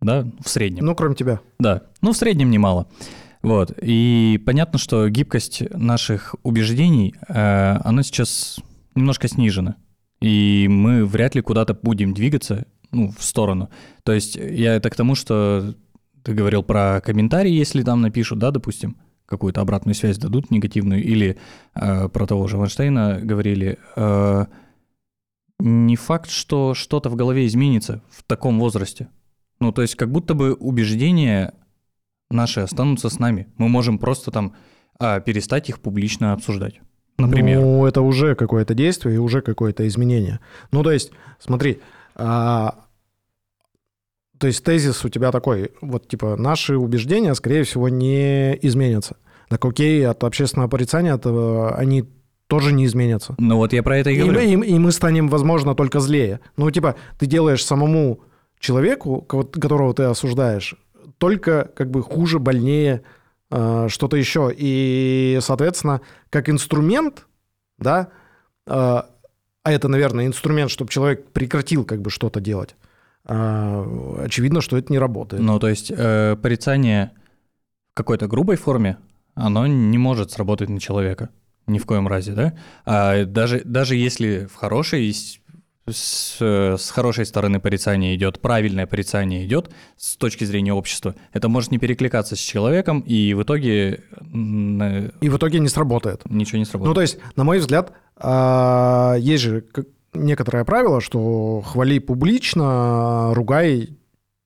[0.00, 0.86] да, в среднем.
[0.86, 1.40] ну, кроме тебя.
[1.58, 2.88] Да, ну в среднем немало.
[3.42, 3.72] Вот.
[3.82, 8.60] И понятно, что гибкость наших убеждений, э, она сейчас
[8.94, 9.76] немножко снижена.
[10.20, 13.70] И мы вряд ли куда-то будем двигаться ну, в сторону.
[14.04, 15.74] То есть я это к тому, что
[16.22, 21.38] ты говорил про комментарии, если там напишут, да, допустим, какую-то обратную связь дадут негативную, или
[21.74, 23.78] э, про того же Вайнштейна говорили.
[23.96, 24.46] э,
[25.60, 29.08] не факт, что что-то в голове изменится в таком возрасте.
[29.60, 31.52] Ну, то есть как будто бы убеждения
[32.30, 33.48] наши останутся с нами.
[33.58, 34.54] Мы можем просто там
[34.98, 36.80] а, перестать их публично обсуждать.
[37.18, 37.60] Например.
[37.60, 40.40] Ну, это уже какое-то действие и уже какое-то изменение.
[40.72, 41.80] Ну, то есть, смотри,
[44.38, 49.16] то есть тезис у тебя такой, вот типа наши убеждения, скорее всего, не изменятся.
[49.48, 52.04] Так окей, от общественного порицания это, они
[52.46, 53.34] тоже не изменятся.
[53.38, 54.40] Ну вот я про это и говорю.
[54.40, 56.40] и- и мы станем, возможно, только злее.
[56.56, 58.20] Ну, типа, ты делаешь самому
[58.58, 60.74] человеку, ко- которого ты осуждаешь,
[61.18, 63.02] только как бы хуже, больнее,
[63.50, 64.52] э, что-то еще.
[64.56, 67.26] И, соответственно, как инструмент,
[67.78, 68.08] да,
[68.66, 69.02] э,
[69.62, 72.74] а это, наверное, инструмент, чтобы человек прекратил как бы что-то делать,
[73.26, 75.42] э, очевидно, что это не работает.
[75.42, 77.12] Ну, то есть э, порицание
[77.92, 78.96] в какой-то грубой форме,
[79.34, 81.28] оно не может сработать на человека.
[81.66, 82.54] Ни в коем разе, да?
[82.84, 85.38] А даже, даже если в хорошей, с-
[85.88, 91.78] с, хорошей стороны порицание идет, правильное порицание идет с точки зрения общества, это может не
[91.78, 94.02] перекликаться с человеком, и в итоге
[95.20, 96.22] И в итоге не сработает.
[96.28, 96.94] ничего не Ну, сработает.
[96.94, 99.64] то есть, на мой взгляд, а, есть же
[100.12, 103.96] некоторое правило, что хвали публично, ругай,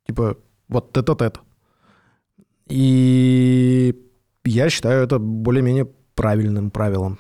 [0.07, 0.37] типа,
[0.69, 1.41] вот тет-а-тет.
[2.69, 3.95] И
[4.45, 7.19] я считаю это более-менее правильным правилом.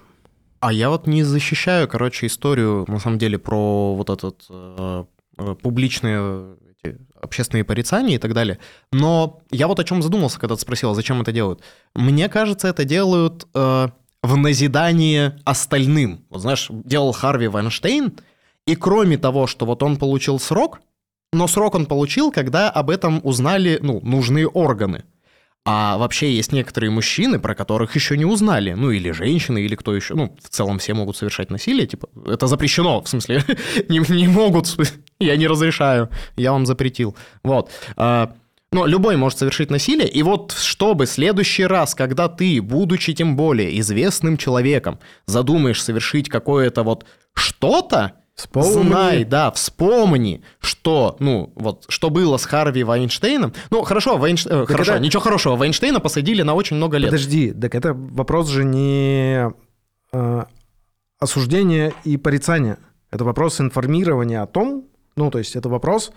[0.60, 5.04] А я вот не защищаю, короче, историю, на самом деле, про вот этот э,
[5.38, 6.56] э, публичные
[7.20, 8.58] общественные порицания и так далее.
[8.92, 11.62] Но я вот о чем задумался, когда ты спросила, зачем это делают.
[11.94, 13.88] Мне кажется, это делают э,
[14.24, 16.24] в назидание остальным.
[16.30, 18.14] Вот знаешь, делал Харви Вайнштейн,
[18.66, 20.80] и кроме того, что вот он получил срок,
[21.34, 25.04] но срок он получил, когда об этом узнали, ну, нужные органы.
[25.66, 28.72] А вообще есть некоторые мужчины, про которых еще не узнали.
[28.72, 30.14] Ну, или женщины, или кто еще.
[30.14, 31.86] Ну, в целом все могут совершать насилие.
[31.86, 33.44] Типа, это запрещено, в смысле,
[33.88, 34.74] не, не могут.
[35.20, 36.08] Я не разрешаю.
[36.36, 37.14] Я вам запретил.
[37.42, 37.70] Вот.
[37.96, 38.34] А,
[38.74, 40.08] Но любой может совершить насилие.
[40.08, 46.82] И вот чтобы следующий раз, когда ты, будучи тем более известным человеком, задумаешь совершить какое-то
[46.82, 48.88] вот что-то, Вспомни.
[48.88, 53.52] Знай, да, вспомни, что, ну, вот, что было с Харви Вайнштейном.
[53.70, 57.10] Ну, хорошо, Вайнш- э, хорошо, это- ничего хорошего, Вайнштейна посадили на очень много лет.
[57.10, 59.52] Подожди, так это вопрос же не
[60.12, 60.44] э,
[61.20, 62.78] осуждения и порицания.
[63.12, 64.84] Это вопрос информирования о том,
[65.14, 66.10] ну, то есть это вопрос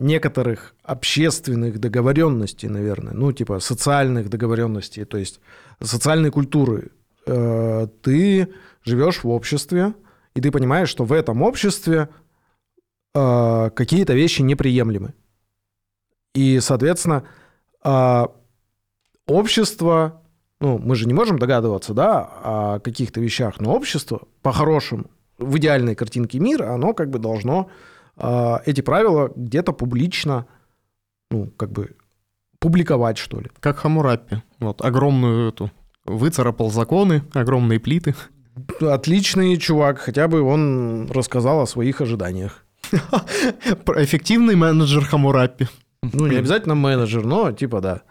[0.00, 5.40] некоторых общественных договоренностей, наверное, ну, типа социальных договоренностей, то есть
[5.80, 6.90] социальной культуры.
[7.26, 8.52] Э, ты
[8.84, 9.94] живешь в обществе,
[10.34, 12.08] и ты понимаешь, что в этом обществе
[13.14, 15.14] э, какие-то вещи неприемлемы.
[16.34, 17.24] И, соответственно,
[17.84, 18.26] э,
[19.26, 20.22] общество,
[20.60, 25.94] ну, мы же не можем догадываться, да, о каких-то вещах, но общество, по-хорошему, в идеальной
[25.94, 27.70] картинке мира, оно как бы должно
[28.16, 30.46] эти правила где-то публично,
[31.30, 31.96] ну, как бы
[32.58, 33.50] публиковать, что ли.
[33.60, 34.42] Как Хамураппи.
[34.60, 35.70] Вот, огромную эту...
[36.04, 38.14] Выцарапал законы, огромные плиты.
[38.80, 42.64] Отличный чувак, хотя бы он рассказал о своих ожиданиях.
[42.92, 45.68] Эффективный менеджер Хамураппи.
[46.02, 48.02] Ну, не обязательно менеджер, но типа да.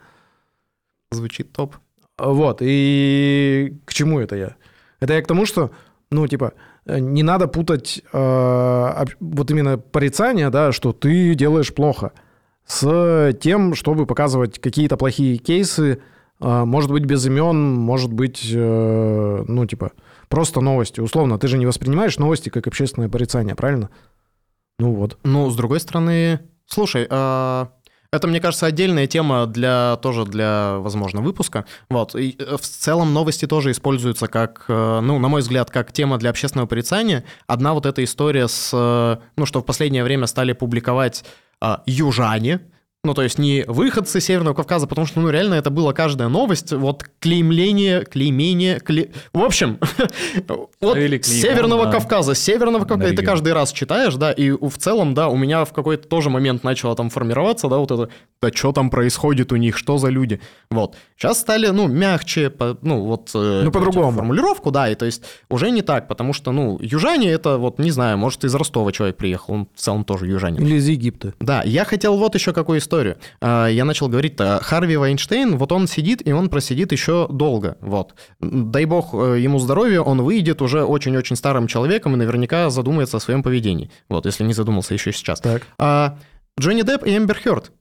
[1.11, 1.75] Звучит топ.
[2.17, 4.55] Вот, и к чему это я?
[4.99, 5.71] Это я к тому, что,
[6.11, 6.53] ну, типа,
[6.85, 12.11] не надо путать э, вот именно порицание, да, что ты делаешь плохо,
[12.65, 16.01] с тем, чтобы показывать какие-то плохие кейсы,
[16.39, 19.91] э, может быть, без имен, может быть, э, ну, типа,
[20.29, 20.99] просто новости.
[20.99, 23.89] Условно, ты же не воспринимаешь новости как общественное порицание, правильно?
[24.79, 25.19] Ну вот.
[25.23, 27.69] Ну, с другой стороны, слушай, а,
[28.13, 31.65] это, мне кажется, отдельная тема для тоже для, возможно, выпуска.
[31.89, 32.13] Вот.
[32.15, 36.17] И э, в целом новости тоже используются как, э, ну, на мой взгляд, как тема
[36.17, 37.23] для общественного порицания.
[37.47, 41.23] Одна вот эта история с, э, ну, что в последнее время стали публиковать
[41.85, 42.61] южане,
[43.03, 46.71] ну, то есть не выходцы Северного Кавказа, потому что, ну, реально это была каждая новость,
[46.71, 49.11] вот клеймление, клеймение, кле...
[49.33, 49.79] В общем,
[50.79, 55.29] вот Северного Кавказа, Северного Кавказа, и ты каждый раз читаешь, да, и в целом, да,
[55.29, 58.09] у меня в какой-то тоже момент начало там формироваться, да, вот это,
[58.39, 60.95] да что там происходит у них, что за люди, вот.
[61.17, 63.31] Сейчас стали, ну, мягче, ну, вот...
[63.33, 64.11] э, Ну, по-другому.
[64.11, 67.89] Формулировку, да, и то есть уже не так, потому что, ну, южане это вот, не
[67.89, 70.61] знаю, может, из Ростова человек приехал, он в целом тоже южанин.
[70.61, 71.33] Или из Египта.
[71.39, 72.90] Да, я хотел вот еще какую историю.
[73.41, 78.15] А, Я начал говорить-то, Харви Вайнштейн, вот он сидит, и он просидит еще долго, вот.
[78.39, 83.19] Дай бог э, ему здоровья, он выйдет уже очень-очень старым человеком и наверняка задумается о
[83.19, 85.39] своем поведении, вот, если не задумался еще сейчас.
[85.41, 85.63] Так.
[85.77, 86.17] А,
[86.59, 87.71] Джонни Депп и Эмбер Хёрд.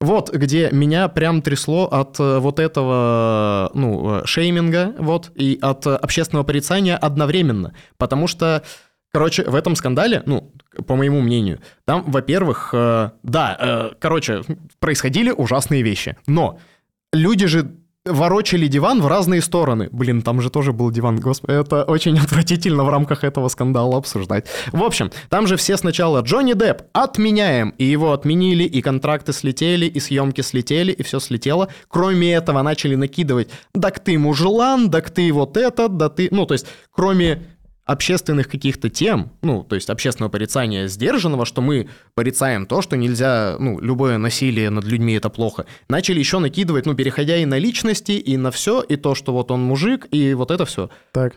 [0.00, 5.86] Вот где меня прям трясло от э, вот этого, ну, э, шейминга, вот, и от
[5.86, 7.72] э, общественного порицания одновременно.
[7.96, 8.62] Потому что,
[9.16, 10.52] короче, в этом скандале, ну,
[10.86, 14.42] по моему мнению, там, во-первых, э, да, э, короче,
[14.78, 16.58] происходили ужасные вещи, но
[17.14, 17.70] люди же
[18.04, 19.88] ворочали диван в разные стороны.
[19.90, 24.48] Блин, там же тоже был диван, господи, это очень отвратительно в рамках этого скандала обсуждать.
[24.70, 29.86] В общем, там же все сначала Джонни Депп отменяем, и его отменили, и контракты слетели,
[29.86, 31.68] и съемки слетели, и все слетело.
[31.88, 33.48] Кроме этого начали накидывать,
[33.80, 36.28] так ты мужелан, так ты вот этот, да ты...
[36.30, 37.55] Ну, то есть, кроме
[37.86, 43.56] общественных каких-то тем, ну, то есть общественного порицания сдержанного, что мы порицаем то, что нельзя,
[43.58, 48.12] ну, любое насилие над людьми это плохо, начали еще накидывать, ну, переходя и на личности,
[48.12, 50.90] и на все, и то, что вот он мужик, и вот это все.
[51.12, 51.36] Так.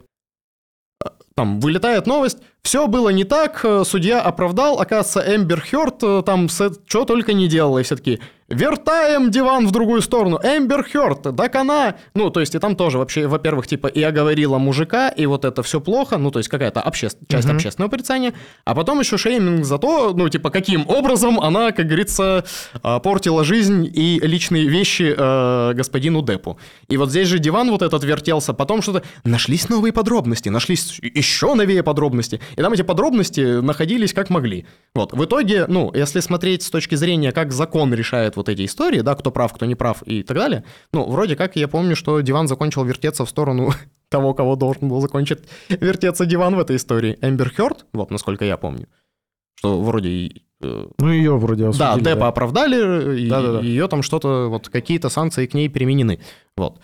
[1.35, 6.49] Там вылетает новость, все было не так, э, судья оправдал, оказывается, Эмбер Хёрд э, там
[6.49, 8.19] что только не делала, и все таки
[8.49, 11.95] вертаем диван в другую сторону, Эмбер Хёрд, так она...
[12.15, 15.61] Ну, то есть, и там тоже вообще, во-первых, типа, и оговорила мужика, и вот это
[15.63, 17.09] все плохо, ну, то есть, какая-то обще...
[17.27, 17.55] часть Мгм.
[17.55, 18.33] общественного порицания,
[18.65, 22.43] а потом еще шейминг за то, ну, типа, каким образом она, как говорится,
[22.81, 26.57] а, портила жизнь и личные вещи э, господину Депу.
[26.87, 29.03] И вот здесь же диван вот этот вертелся, потом что-то...
[29.23, 34.65] Нашлись новые подробности, нашлись еще новее подробности, и там эти подробности находились как могли.
[34.95, 39.01] Вот, в итоге, ну, если смотреть с точки зрения, как закон решает вот эти истории,
[39.01, 42.19] да, кто прав, кто не прав и так далее, ну, вроде как я помню, что
[42.21, 43.71] диван закончил вертеться в сторону
[44.09, 47.17] того, кого должен был закончить вертеться диван в этой истории.
[47.21, 48.87] Эмбер Хёрд, вот насколько я помню,
[49.55, 50.31] что вроде
[50.61, 52.13] э, Ну, ее вроде да, осудили.
[52.13, 53.59] Депа оправдали, и Да-да-да.
[53.59, 56.19] ее там что-то, вот какие-то санкции к ней применены.
[56.55, 56.79] Вот.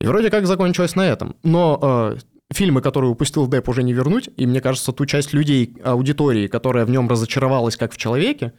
[0.00, 1.36] И вроде как закончилось на этом.
[1.42, 2.16] Но э,
[2.52, 6.84] фильмы, которые упустил Деп, уже не вернуть, и мне кажется, ту часть людей, аудитории, которая
[6.84, 8.52] в нем разочаровалась как в человеке,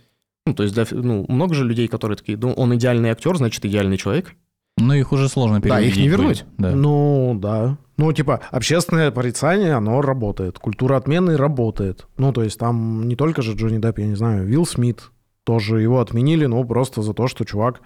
[0.45, 3.63] ну, то есть, для, ну, много же людей, которые такие, ну, он идеальный актер, значит,
[3.65, 4.33] идеальный человек.
[4.77, 5.97] Ну, их уже сложно Да, переубедить.
[5.97, 6.19] их не будет.
[6.19, 6.45] вернуть.
[6.57, 6.71] Да.
[6.71, 7.77] Ну, да.
[7.97, 10.57] Ну, типа, общественное порицание, оно работает.
[10.57, 12.07] Культура отмены работает.
[12.17, 15.11] Ну, то есть там не только же Джонни Депп, я не знаю, Уилл Смит
[15.43, 17.81] тоже его отменили, ну, просто за то, что чувак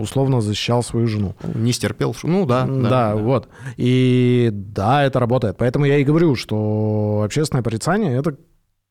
[0.00, 1.34] условно защищал свою жену.
[1.54, 2.14] Не стерпел.
[2.22, 2.66] Ну, да.
[2.66, 3.48] Да, вот.
[3.76, 5.56] И да, это работает.
[5.58, 8.36] Поэтому я и говорю, что общественное порицание— это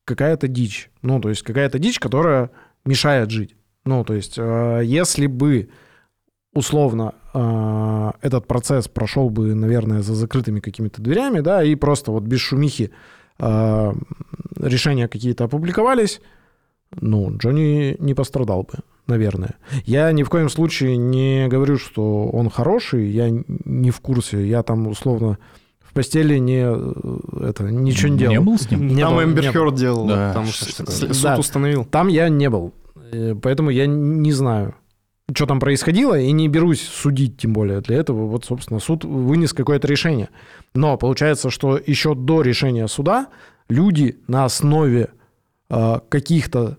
[0.04, 0.90] какая-то дичь.
[1.02, 2.50] Ну, то есть какая-то дичь, которая
[2.84, 3.56] мешает жить.
[3.84, 5.68] Ну, то есть э, если бы
[6.54, 12.24] условно э, этот процесс прошел бы, наверное, за закрытыми какими-то дверями, да, и просто вот
[12.24, 12.90] без шумихи
[13.38, 13.92] э,
[14.56, 16.20] решения какие-то опубликовались,
[17.00, 19.54] ну, Джонни не пострадал бы, наверное.
[19.84, 24.62] Я ни в коем случае не говорю, что он хороший, я не в курсе, я
[24.62, 25.38] там условно
[25.80, 28.32] в постели не э, это ничего не делал.
[28.34, 28.86] Не был с ним?
[28.94, 29.52] Не там Эмбер.
[29.52, 31.38] Хёрд делал, Да, там что суд Да.
[31.38, 31.84] установил.
[31.84, 32.74] Там я не был,
[33.12, 34.74] э, поэтому я не знаю,
[35.34, 38.26] что там происходило, и не берусь судить, тем более для этого.
[38.26, 40.28] Вот, собственно, суд вынес какое-то решение.
[40.74, 43.28] Но получается, что еще до решения суда
[43.68, 45.08] люди на основе
[45.70, 46.78] э, каких-то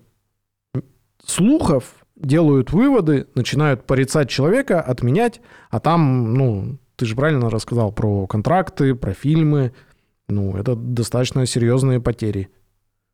[1.25, 1.83] слухов
[2.19, 8.95] делают выводы, начинают порицать человека, отменять, а там, ну, ты же правильно рассказал про контракты,
[8.95, 9.71] про фильмы,
[10.27, 12.49] ну, это достаточно серьезные потери.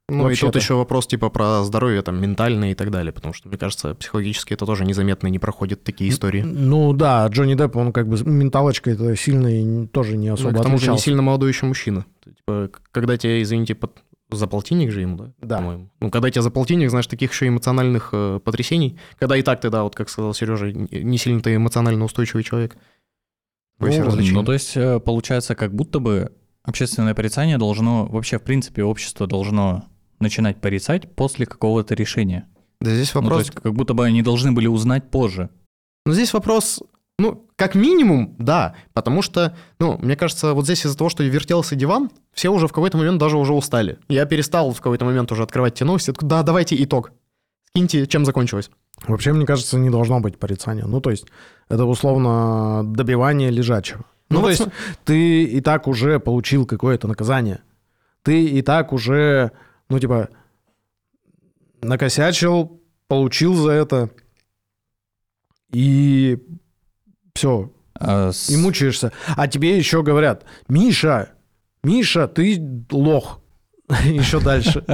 [0.10, 3.48] Ну, и тут еще вопрос типа про здоровье там ментальное и так далее, потому что,
[3.48, 6.42] мне кажется, психологически это тоже незаметно не проходят такие истории.
[6.42, 10.34] Ну да, Джонни Депп, он как бы менталочкой это сильно и не- тоже не Ну,
[10.34, 11.04] особо к тому же не отличался.
[11.06, 12.06] сильно молодой еще мужчина.
[12.26, 14.04] Типа, когда тебе, извините, под-
[14.36, 15.34] за полтинник же ему, да?
[15.42, 15.58] Да.
[15.58, 15.90] По-моему.
[16.00, 19.70] Ну, когда тебе за полтинник, знаешь, таких еще эмоциональных э, потрясений, когда и так ты,
[19.70, 22.78] да, вот как сказал Сережа, не сильно ты эмоционально устойчивый человек.
[23.80, 24.34] Ну, развлечение.
[24.34, 26.32] Ну, то есть, э, получается, как будто бы
[26.64, 29.86] общественное порицание должно, вообще, в принципе, общество должно
[30.20, 32.48] начинать порицать после какого-то решения.
[32.80, 33.46] Да здесь Ну, то вопрос...
[33.46, 35.50] есть, как будто бы они должны были узнать позже.
[36.06, 36.82] Ну, здесь вопрос,
[37.20, 41.76] ну, как минимум, да, потому что, ну, мне кажется, вот здесь из-за того, что вертелся
[41.76, 44.00] диван, все уже в какой-то момент даже уже устали.
[44.08, 46.12] Я перестал в какой-то момент уже открывать те новости.
[46.22, 47.12] Да, давайте итог.
[47.70, 48.72] Скиньте, чем закончилось.
[49.08, 50.86] Вообще, мне кажется, не должно быть порицания.
[50.86, 51.26] Ну, то есть,
[51.70, 54.06] это условно добивание лежачего.
[54.30, 54.68] Ну, Ну, то вот есть,
[55.06, 57.62] ты и так уже получил какое-то наказание.
[58.24, 59.52] Ты и так уже,
[59.90, 60.30] ну, типа,
[61.82, 64.10] накосячил, получил за это,
[65.72, 66.40] и
[67.36, 69.12] все, А с- и мучаешься.
[69.36, 71.30] А тебе еще говорят, Миша,
[71.84, 73.42] Миша, ты лох.
[74.06, 74.84] Еще дальше.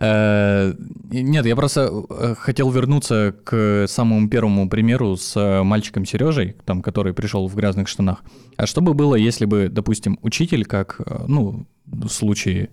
[0.00, 0.74] Э,
[1.10, 6.82] Нет, я просто э, хотел вернуться к самому первому примеру с э, мальчиком Сережей, там,
[6.82, 8.22] который пришел в грязных штанах.
[8.56, 12.70] А что бы было, если бы, допустим, учитель, как, ну, в случае,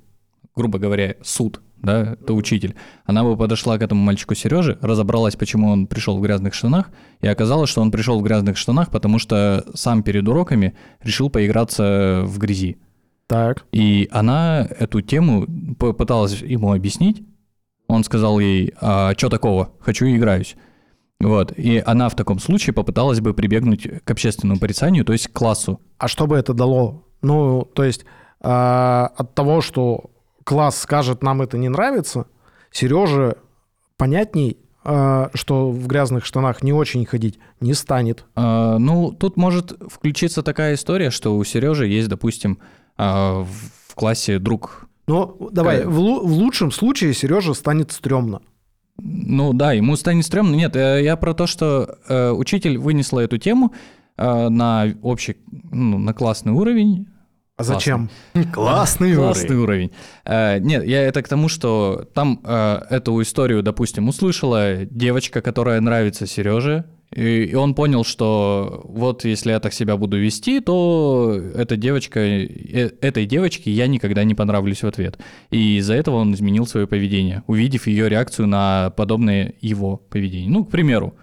[0.55, 5.69] грубо говоря, суд, да, это учитель, она бы подошла к этому мальчику Сереже, разобралась, почему
[5.69, 6.89] он пришел в грязных штанах,
[7.21, 12.23] и оказалось, что он пришел в грязных штанах, потому что сам перед уроками решил поиграться
[12.25, 12.77] в грязи.
[13.27, 13.65] Так.
[13.71, 15.47] И она эту тему
[15.79, 17.23] попыталась ему объяснить.
[17.87, 20.55] Он сказал ей, а что такого, хочу и играюсь.
[21.19, 21.51] Вот.
[21.57, 25.79] И она в таком случае попыталась бы прибегнуть к общественному порицанию, то есть к классу.
[25.97, 27.07] А что бы это дало?
[27.21, 28.05] Ну, то есть
[28.41, 30.11] а, от того, что
[30.45, 32.27] класс скажет, нам это не нравится,
[32.71, 33.35] Сереже
[33.97, 38.25] понятней, а, что в грязных штанах не очень ходить, не станет.
[38.35, 42.59] А, ну, тут может включиться такая история, что у Сережи есть, допустим,
[42.97, 44.87] а, в классе друг.
[45.07, 45.85] Но давай, Э.
[45.87, 48.41] в, в лучшем случае Сереже станет стрёмно.
[48.97, 50.55] Ну да, ему станет стрёмно.
[50.55, 53.73] Нет, э, я про то, что э, учитель вынесла эту тему
[54.17, 55.37] э, на общий,
[55.71, 57.07] ну, на классный уровень,
[57.57, 58.09] А зачем?
[58.53, 59.91] Классный Классный уровень.
[60.25, 65.79] Э, нет, я это к тому, что там э, эту историю, допустим, услышала девочка, которая
[65.79, 66.83] нравится Сереже,
[67.13, 72.19] и, и он понял, что вот если я так себя буду вести, то эта девочка,
[72.19, 75.17] э, этой девочке я никогда не понравлюсь в ответ.
[75.49, 80.49] И из-за этого он изменил свое поведение, увидев ее реакцию на подобное его поведение.
[80.49, 81.15] Ну, к примеру,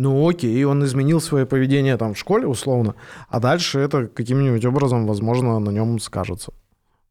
[0.00, 2.94] Ну окей, он изменил свое поведение там в школе условно,
[3.28, 6.52] а дальше это каким-нибудь образом, возможно, на нем скажется.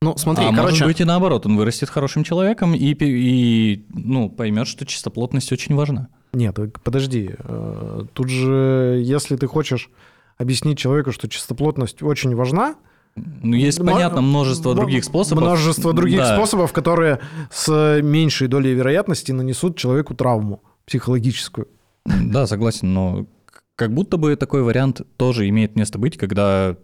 [0.02, 4.30] Ну, смотри, а короче, может быть и наоборот, он вырастет хорошим человеком и, и ну,
[4.30, 6.08] поймет, что чистоплотность очень важна.
[6.34, 7.36] Нет, подожди.
[7.38, 9.90] э, Тут же, если ты хочешь
[10.38, 12.76] объяснить человеку, что чистоплотность очень важна,
[13.16, 15.44] Ну, есть, понятно, множество других способов.
[15.44, 16.36] Множество других Да.
[16.36, 17.20] способов, которые
[17.52, 21.68] с меньшей долей вероятности нанесут человеку травму психологическую.
[22.06, 23.28] Да, согласен, но
[23.76, 26.76] как будто бы такой вариант тоже имеет место быть, когда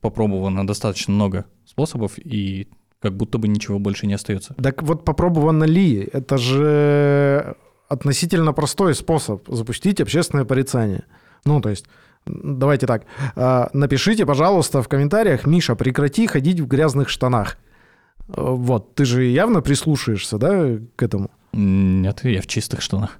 [0.00, 2.68] попробовано достаточно много способов, и
[3.00, 4.54] как будто бы ничего больше не остается.
[4.54, 6.08] Так вот попробовано ли?
[6.12, 7.56] Это же
[7.88, 11.04] относительно простой способ запустить общественное порицание.
[11.44, 11.86] Ну, то есть,
[12.26, 13.04] давайте так.
[13.36, 17.58] а, Напишите, пожалуйста, в комментариях, Миша, прекрати ходить в грязных штанах.
[18.28, 21.30] Вот, ты же явно прислушаешься, да, к этому?
[21.52, 23.18] Нет, я в чистых штанах.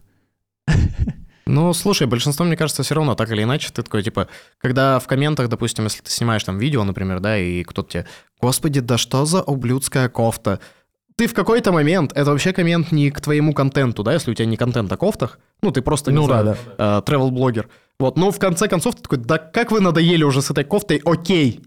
[1.53, 4.27] Ну, слушай, большинство, мне кажется, все равно так или иначе, ты такой, типа,
[4.59, 8.07] когда в комментах, допустим, если ты снимаешь там видео, например, да, и кто-то тебе,
[8.41, 10.61] господи, да что за ублюдская кофта?
[11.15, 14.47] Ты в какой-то момент, это вообще коммент не к твоему контенту, да, если у тебя
[14.47, 17.69] не контент о кофтах, ну, ты просто, не Ну да, знаю, э, travel-блогер.
[17.99, 21.03] Вот, но в конце концов ты такой, да как вы надоели уже с этой кофтой,
[21.05, 21.61] окей.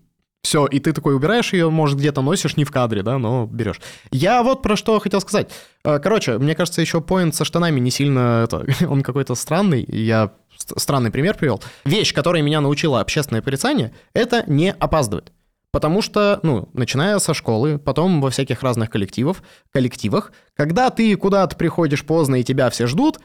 [0.45, 3.81] Все, и ты такой убираешь ее, может, где-то носишь, не в кадре, да, но берешь.
[4.11, 5.49] Я вот про что хотел сказать.
[5.83, 10.33] Э, Короче, мне кажется, еще поинт со штанами не сильно, это, он какой-то странный, я
[10.55, 11.63] ст- странный пример привел.
[11.83, 15.31] Вещь, которая меня научила общественное порицание, это не опаздывать.
[15.71, 19.41] Потому что, ну, начиная со школы, потом во всяких разных коллективов,
[19.73, 23.19] коллективах, когда ты куда-то приходишь поздно и тебя все ждут,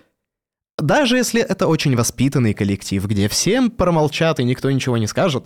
[0.78, 5.44] даже если это очень воспитанный коллектив, где всем промолчат и никто ничего не скажет,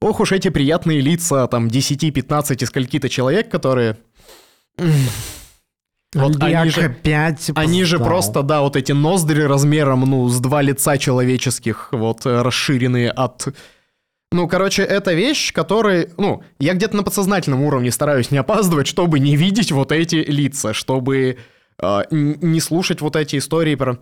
[0.00, 3.96] ох уж эти приятные лица, там, 10-15 и скольки-то человек, которые...
[6.14, 10.62] Вот они же, опять они же просто, да, вот эти ноздри размером, ну, с два
[10.62, 13.48] лица человеческих, вот, э, расширенные от...
[14.32, 19.18] Ну, короче, это вещь, которой, ну, я где-то на подсознательном уровне стараюсь не опаздывать, чтобы
[19.18, 21.38] не видеть вот эти лица, чтобы
[21.82, 23.98] э, не слушать вот эти истории про...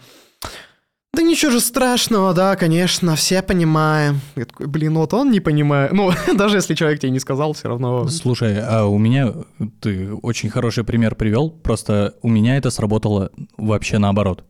[1.14, 4.20] Да ничего же страшного, да, конечно, все понимаем.
[4.34, 5.92] Я такой, блин, вот он не понимает.
[5.92, 8.08] Ну, даже если человек тебе не сказал, все равно...
[8.08, 9.32] Слушай, а у меня
[9.80, 14.44] ты очень хороший пример привел, просто у меня это сработало вообще наоборот.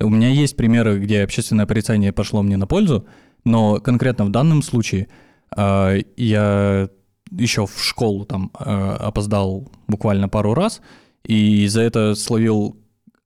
[0.00, 3.06] У меня есть примеры, где общественное порицание пошло мне на пользу,
[3.44, 5.08] но конкретно в данном случае
[5.56, 6.88] а, я
[7.30, 10.80] еще в школу там а, опоздал буквально пару раз,
[11.24, 12.76] и за это словил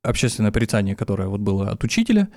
[0.02, 2.28] общественное порицание, которое вот было от учителя,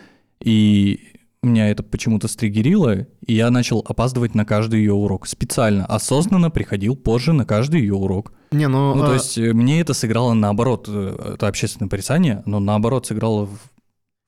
[0.42, 1.00] и
[1.46, 5.28] меня это почему-то стригерило, и я начал опаздывать на каждый ее урок.
[5.28, 8.34] Специально, осознанно приходил позже на каждый ее урок.
[8.52, 8.96] Не, ну...
[8.96, 13.06] Ну, то э, есть э, мне это сыграло наоборот, э, это общественное порицание, но наоборот
[13.06, 13.60] сыграло в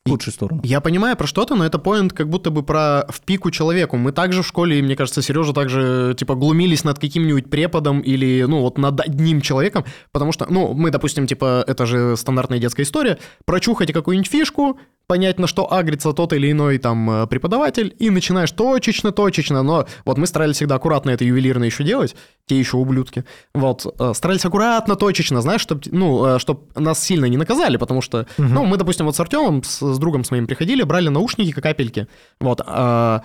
[0.07, 0.61] И- худшую сторону.
[0.63, 3.97] Я понимаю про что-то, но это поинт как будто бы про в пику человеку.
[3.97, 8.61] Мы также в школе, мне кажется, Сережа также, типа, глумились над каким-нибудь преподом или, ну,
[8.61, 13.17] вот над одним человеком, потому что, ну, мы, допустим, типа, это же стандартная детская история,
[13.45, 18.51] прочухайте какую-нибудь фишку, понять, на что агрится тот или иной там э, преподаватель, и начинаешь
[18.51, 23.85] точечно-точечно, но вот мы старались всегда аккуратно это ювелирно еще делать, те еще ублюдки, вот,
[23.99, 28.65] э, старались аккуратно, точечно, знаешь, чтобы, ну, чтобы нас сильно не наказали, потому что, ну,
[28.65, 32.07] мы, допустим, вот с Артемом, с, с другом с моим приходили, брали наушники как капельки,
[32.39, 33.23] вот, а,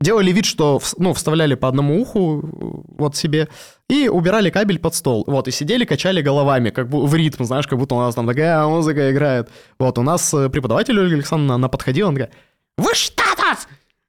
[0.00, 3.48] делали вид, что, ну, вставляли по одному уху э, вот себе,
[3.88, 7.66] и убирали кабель под стол, вот, и сидели, качали головами, как бы в ритм, знаешь,
[7.66, 9.48] как будто у нас там такая музыка играет.
[9.78, 12.32] Вот, у нас э, преподаватель Ольга Александровна, она подходила, она такая,
[12.76, 13.68] вы что тут?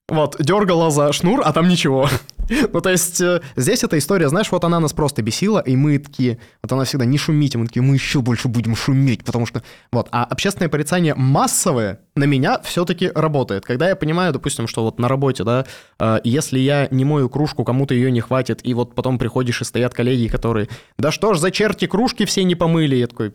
[0.10, 2.10] Вот, дергала за шнур, а там ничего.
[2.74, 5.98] Ну, то есть, э, здесь эта история, знаешь, вот она нас просто бесила, и мы
[6.00, 9.64] такие, вот она всегда, не шумите, мы такие, мы еще больше будем шуметь, потому что,
[9.92, 13.66] вот, а общественное порицание массовое на меня все-таки работает.
[13.66, 15.66] Когда я понимаю, допустим, что вот на работе, да,
[16.00, 19.66] э, если я не мою кружку, кому-то ее не хватит, и вот потом приходишь и
[19.66, 23.34] стоят коллеги, которые, да что ж за черти кружки все не помыли, я такой,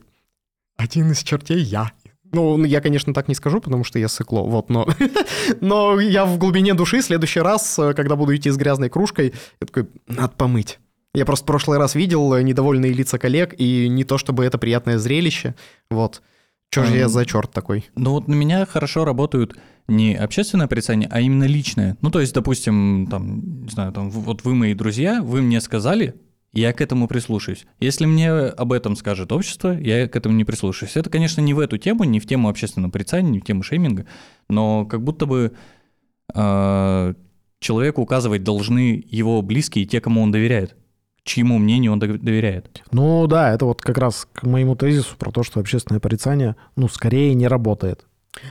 [0.76, 1.92] один из чертей я.
[2.32, 4.88] Ну, я, конечно, так не скажу, потому что я сыкло, вот, но...
[5.60, 9.34] но я в глубине души в следующий раз, э, когда буду идти с грязной кружкой,
[9.60, 10.78] я такой, надо помыть.
[11.14, 14.56] Я просто в прошлый раз видел э, недовольные лица коллег, и не то чтобы это
[14.56, 15.54] приятное зрелище,
[15.90, 16.22] вот.
[16.70, 17.84] Чё же я за черт такой?
[17.96, 19.54] Ну вот на меня хорошо работают
[19.88, 21.98] не общественное порицание, а именно личное.
[22.00, 26.14] Ну то есть, допустим, там, не знаю, там, вот вы мои друзья, вы мне сказали,
[26.52, 27.66] я к этому прислушаюсь.
[27.80, 30.96] Если мне об этом скажет общество, я к этому не прислушаюсь.
[30.96, 34.06] Это, конечно, не в эту тему, не в тему общественного порицания, не в тему шейминга,
[34.48, 35.52] но как будто бы
[36.34, 37.14] э,
[37.58, 40.76] человеку указывать должны его близкие, те, кому он доверяет,
[41.24, 42.82] чьему мнению он доверяет.
[42.90, 46.88] Ну да, это вот как раз к моему тезису про то, что общественное порицание, ну,
[46.88, 48.06] скорее не работает.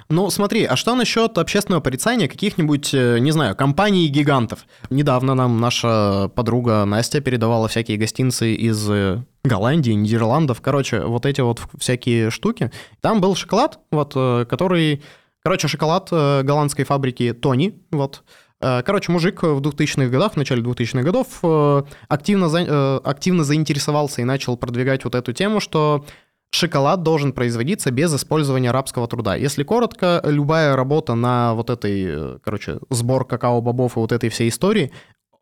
[0.10, 4.66] Ну, смотри, а что насчет общественного порицания каких-нибудь, э, не знаю, компаний-гигантов?
[4.90, 11.42] Недавно нам наша подруга Настя передавала всякие гостинцы из э, Голландии, Нидерландов, короче, вот эти
[11.42, 12.72] вот всякие штуки.
[13.02, 15.02] Там был шоколад, вот, э, который...
[15.44, 18.24] Короче, шоколад голландской фабрики Тони, вот,
[18.60, 25.04] Короче, мужик в 2000-х годах, в начале 2000-х годов активно, активно заинтересовался и начал продвигать
[25.04, 26.06] вот эту тему, что
[26.52, 29.36] шоколад должен производиться без использования арабского труда.
[29.36, 34.50] Если коротко, любая работа на вот этой, э, короче, сбор какао-бобов и вот этой всей
[34.50, 34.92] истории,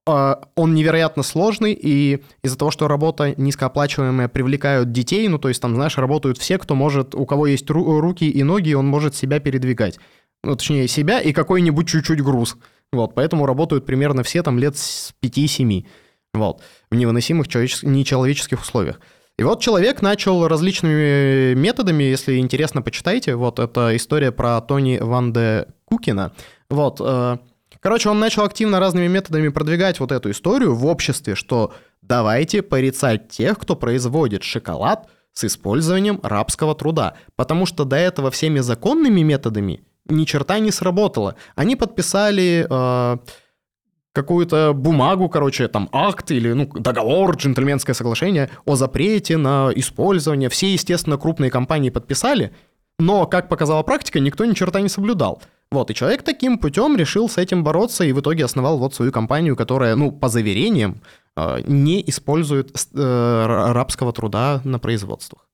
[0.08, 5.62] э, он невероятно сложный, и из-за того, что работа низкооплачиваемая привлекают детей, ну, то есть
[5.62, 9.16] там, знаешь, работают все, кто может, у кого есть ру- руки и ноги, он может
[9.16, 10.00] себя передвигать.
[10.44, 12.56] Ну, точнее, себя и какой-нибудь чуть-чуть груз.
[12.92, 15.86] Вот, поэтому работают примерно все там лет с 5-7.
[16.34, 19.00] Вот, в невыносимых человечес- нечеловеческих условиях.
[19.40, 23.36] И вот человек начал различными методами, если интересно, почитайте.
[23.36, 26.34] Вот это история про Тони Ван де Кукина.
[26.70, 27.00] Вот.
[27.00, 27.38] Э,
[27.80, 33.30] короче, он начал активно разными методами продвигать вот эту историю в обществе, что давайте порицать
[33.30, 37.14] тех, кто производит шоколад с использованием рабского труда.
[37.38, 41.36] Потому что до этого всеми законными методами ни черта не сработало.
[41.56, 42.68] Они подписали...
[42.70, 43.20] Э,
[44.22, 50.50] какую-то бумагу, короче, там акт или ну, договор, джентльменское соглашение о запрете на использование.
[50.50, 52.52] Все, естественно, крупные компании подписали,
[53.00, 55.42] но, как показала практика, никто ни черта не соблюдал.
[55.72, 59.12] Вот, и человек таким путем решил с этим бороться и в итоге основал вот свою
[59.12, 61.02] компанию, которая, ну, по заверениям,
[61.38, 65.48] э, не использует э, рабского труда на производствах.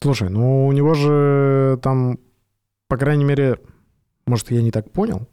[0.00, 2.18] Слушай, ну у него же там,
[2.88, 3.58] по крайней мере,
[4.26, 5.28] может, я не так понял,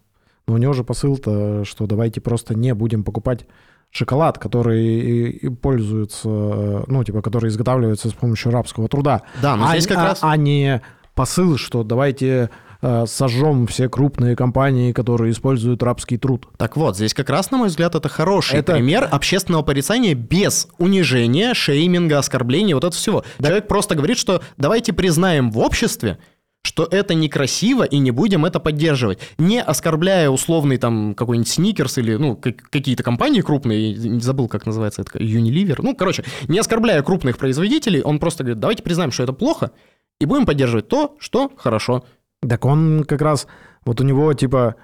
[0.48, 3.46] но у него же посыл-то, что давайте просто не будем покупать
[3.91, 9.24] шоколад, который пользуется, ну, типа, который изготавливается с помощью рабского труда.
[9.41, 10.20] Да, но а, здесь как а, раз...
[10.22, 10.82] А не
[11.14, 12.50] посыл, что давайте
[12.82, 16.48] э, сожжем все крупные компании, которые используют рабский труд.
[16.58, 18.74] Так вот, здесь как раз, на мой взгляд, это хороший это...
[18.74, 23.24] пример общественного порицания без унижения, шейминга, оскорбления, вот это всего.
[23.39, 23.48] Да.
[23.48, 26.20] Человек просто говорит, что давайте признаем в обществе,
[26.66, 29.20] что это некрасиво и не будем это поддерживать.
[29.38, 35.03] Не оскорбляя условный там какой-нибудь Сникерс или, ну, какие-то компании крупные, не забыл, как называется
[35.03, 35.76] это, Unilever.
[35.84, 39.72] Ну, короче, не оскорбляя крупных производителей, он просто говорит, давайте признаем, что это плохо,
[40.20, 42.03] и будем поддерживать то, что хорошо.
[42.41, 43.45] Так он как раз,
[43.86, 44.76] вот у него типа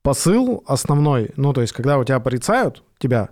[0.00, 3.28] посыл основной, ну, то есть, когда у тебя порицают тебя,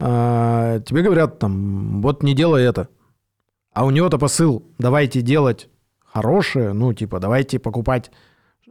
[0.00, 2.88] э, тебе говорят там, вот не делай это.
[3.72, 5.68] А у него-то посыл, давайте делать
[6.14, 8.10] хорошее, ну, типа, давайте покупать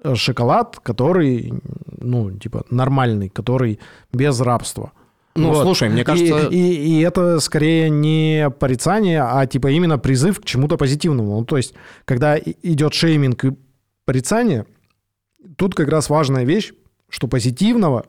[0.04, 1.54] э, шоколад, который,
[2.00, 3.80] ну, типа, нормальный, который
[4.14, 4.92] без рабства.
[5.36, 5.64] Ну, вот.
[5.64, 6.48] слушай, мне кажется...
[6.48, 11.40] И, и, и это скорее не порицание, а типа именно призыв к чему-то позитивному.
[11.40, 11.74] Ну, то есть,
[12.06, 13.58] когда идет шейминг и
[14.06, 14.66] порицание,
[15.58, 16.72] тут как раз важная вещь,
[17.10, 18.06] что позитивного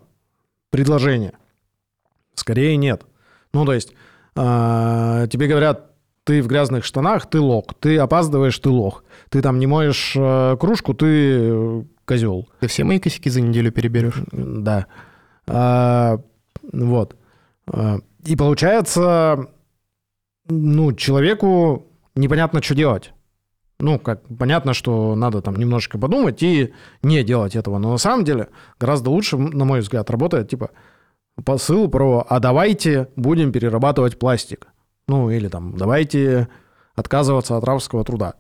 [0.70, 1.32] предложения
[2.34, 3.02] скорее нет.
[3.52, 3.94] Ну, то есть,
[4.36, 5.93] э, тебе говорят,
[6.24, 7.66] ты в грязных штанах, ты лох.
[7.80, 9.04] Ты опаздываешь, ты лох.
[9.28, 12.48] Ты там не моешь э, кружку, ты э, козел.
[12.60, 14.22] Ты все мои косяки за неделю переберешь.
[14.32, 14.86] Да.
[15.46, 16.18] А,
[16.72, 17.16] вот.
[17.66, 19.48] А, и получается,
[20.48, 23.12] ну, человеку непонятно, что делать.
[23.78, 26.72] Ну, как понятно, что надо там немножечко подумать и
[27.02, 27.78] не делать этого.
[27.78, 28.48] Но на самом деле
[28.80, 30.70] гораздо лучше, на мой взгляд, работает типа
[31.44, 34.68] посыл про «а давайте будем перерабатывать пластик».
[35.06, 36.48] Ну, или там, давайте
[36.94, 38.34] отказываться от рабского труда.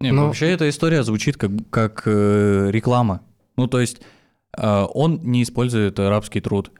[0.00, 3.22] Не, ну, вообще эта история звучит как, как э, реклама.
[3.56, 4.02] Ну, то есть
[4.56, 6.70] э, он не использует рабский труд.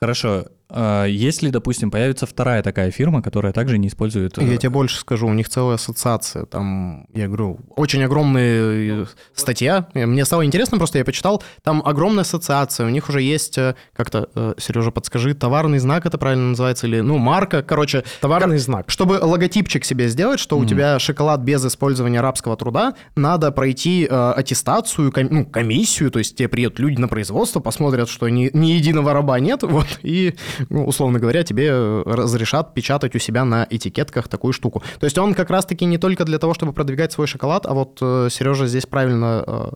[0.00, 4.38] Хорошо, если, допустим, появится вторая такая фирма, которая также не использует...
[4.38, 6.46] Я э, тебе больше скажу, у них целая ассоциация.
[6.46, 9.88] Там, я говорю, очень огромная э, статья.
[9.94, 11.42] Мне стало интересно, просто я почитал.
[11.62, 12.86] Там огромная ассоциация.
[12.86, 16.86] У них уже есть, э, как-то, Сережа, подскажи, товарный знак это правильно называется?
[16.86, 18.04] Или, ну, марка, короче...
[18.20, 18.90] Товарный знак.
[18.90, 20.62] Чтобы логотипчик себе сделать, что mm.
[20.62, 26.18] у тебя шоколад без использования арабского труда, надо пройти э, аттестацию, ком, ну, комиссию, то
[26.18, 30.34] есть тебе приедут люди на производство, посмотрят, что ни, ни единого раба нет, вот, и
[30.68, 34.82] ну, условно говоря, тебе э, разрешат печатать у себя на этикетках такую штуку.
[35.00, 37.98] То есть он как раз-таки не только для того, чтобы продвигать свой шоколад, а вот
[38.00, 39.70] э, Сережа здесь правильно э,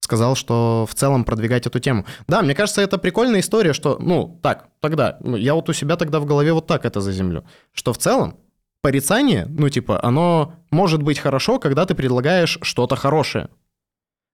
[0.00, 2.04] сказал, что в целом продвигать эту тему.
[2.26, 5.96] Да, мне кажется, это прикольная история, что, ну, так, тогда, ну, я вот у себя
[5.96, 8.36] тогда в голове вот так это заземлю, что в целом
[8.82, 13.48] порицание, ну, типа, оно может быть хорошо, когда ты предлагаешь что-то хорошее.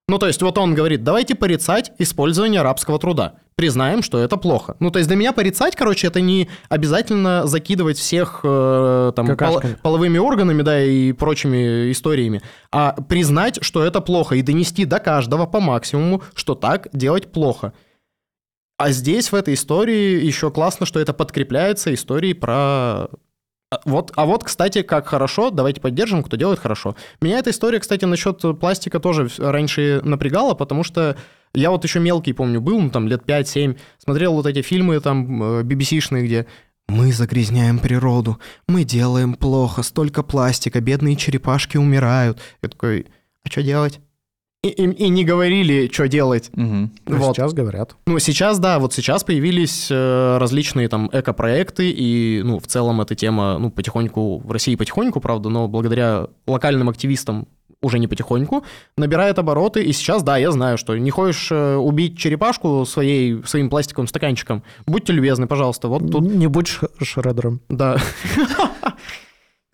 [0.08, 3.34] Ну, то есть вот он говорит, давайте порицать использование арабского труда.
[3.58, 4.76] Признаем, что это плохо.
[4.78, 9.60] Ну, то есть для меня порицать, короче, это не обязательно закидывать всех э, там пол-
[9.82, 12.40] половыми органами, да, и прочими историями,
[12.70, 17.72] а признать, что это плохо, и донести до каждого по максимуму, что так делать плохо.
[18.78, 23.08] А здесь, в этой истории, еще классно, что это подкрепляется историей про...
[23.70, 26.94] А Вот, а вот, кстати, как хорошо, давайте поддержим, кто делает хорошо.
[27.20, 31.16] Меня эта история, кстати, насчет пластика тоже раньше напрягала, потому что
[31.54, 35.42] я вот еще мелкий, помню, был, ну, там, лет 5-7, смотрел вот эти фильмы там
[35.42, 36.46] э, BBC-шные, где
[36.88, 42.38] мы загрязняем природу, мы делаем плохо, столько пластика, бедные черепашки умирают.
[42.62, 43.06] Я такой,
[43.44, 44.00] а что делать?
[44.64, 46.50] И, и- и не говорили, что делать.
[46.54, 47.36] Ну, Вот.
[47.36, 47.94] Сейчас говорят.
[48.06, 53.14] Ну, сейчас, да, вот сейчас появились э, различные там эко-проекты, и, ну, в целом эта
[53.14, 57.46] тема, ну, потихоньку, в России потихоньку, правда, но благодаря локальным активистам
[57.80, 58.64] уже не потихоньку,
[58.96, 63.70] набирает обороты, и сейчас, да, я знаю, что не хочешь э, убить черепашку своей, своим
[63.70, 66.68] пластиковым стаканчиком, будьте любезны, пожалуйста, вот тут, Не будь
[67.02, 67.60] шредером.
[67.68, 67.96] да.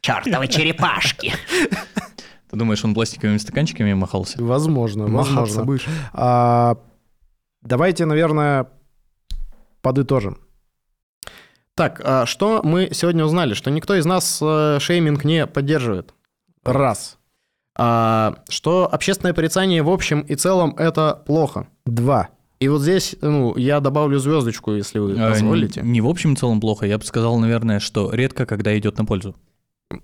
[0.00, 1.32] Чертовы черепашки.
[2.50, 4.42] Ты думаешь, он пластиковыми стаканчиками махался?
[4.42, 5.64] Возможно, Махаться возможно.
[5.64, 5.86] будешь.
[6.12, 6.76] А,
[7.62, 8.66] давайте, наверное,
[9.80, 10.36] подытожим.
[11.74, 13.55] Так, а что мы сегодня узнали?
[13.55, 16.12] Что никто из нас э, шейминг не поддерживает.
[16.64, 17.18] Раз.
[17.77, 21.66] А, что общественное порицание в общем и целом это плохо.
[21.87, 22.29] Два.
[22.61, 25.83] И вот здесь, ну, я добавлю звездочку, если вы А, позволите.
[25.83, 26.87] Не, не в общем и целом плохо.
[26.87, 29.35] Я бы сказал, наверное, что редко, когда идет на пользу.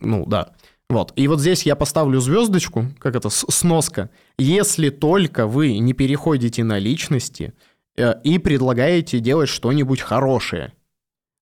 [0.00, 0.50] Ну, да.
[0.90, 1.12] Вот.
[1.14, 4.10] И вот здесь я поставлю звездочку, как это, сноска.
[4.38, 7.54] Если только вы не переходите на личности
[7.96, 10.72] э, и предлагаете делать что-нибудь хорошее.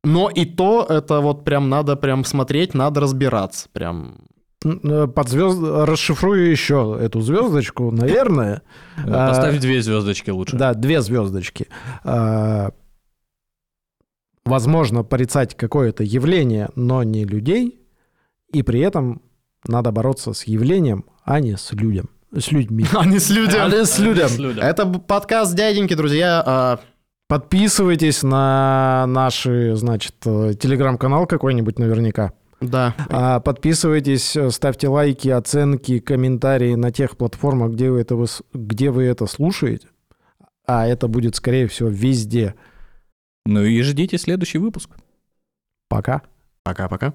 [0.04, 3.68] Но и то это вот прям надо прям смотреть, надо разбираться.
[3.72, 5.58] Прям э, Под звезд...
[5.62, 8.62] Расшифрую еще эту звездочку, наверное.
[9.06, 10.56] А, Поставь две звездочки лучше.
[10.56, 11.68] Да, две звездочки.
[12.04, 12.70] А,
[14.44, 17.80] Возможно, порицать какое-то явление, но не людей.
[18.52, 19.20] И при этом
[19.66, 22.08] надо бороться с явлением, а не с людям.
[22.36, 22.86] С людьми.
[22.94, 23.58] а не с людьми.
[23.60, 24.30] А не с людям.
[24.38, 24.64] Людям.
[24.64, 26.42] Это подкаст дяденьки, друзья.
[26.44, 26.80] а,
[27.28, 32.32] Подписывайтесь на наш, значит, э, телеграм-канал какой-нибудь наверняка.
[32.60, 32.94] Да.
[33.08, 38.16] А, Подписывайтесь, ставьте лайки, оценки, комментарии на тех платформах, где вы это,
[38.52, 39.88] где вы это слушаете.
[40.66, 42.54] А это будет, скорее всего, везде.
[43.46, 44.90] Ну и ждите следующий выпуск.
[45.88, 46.22] Пока.
[46.62, 47.14] Пока-пока.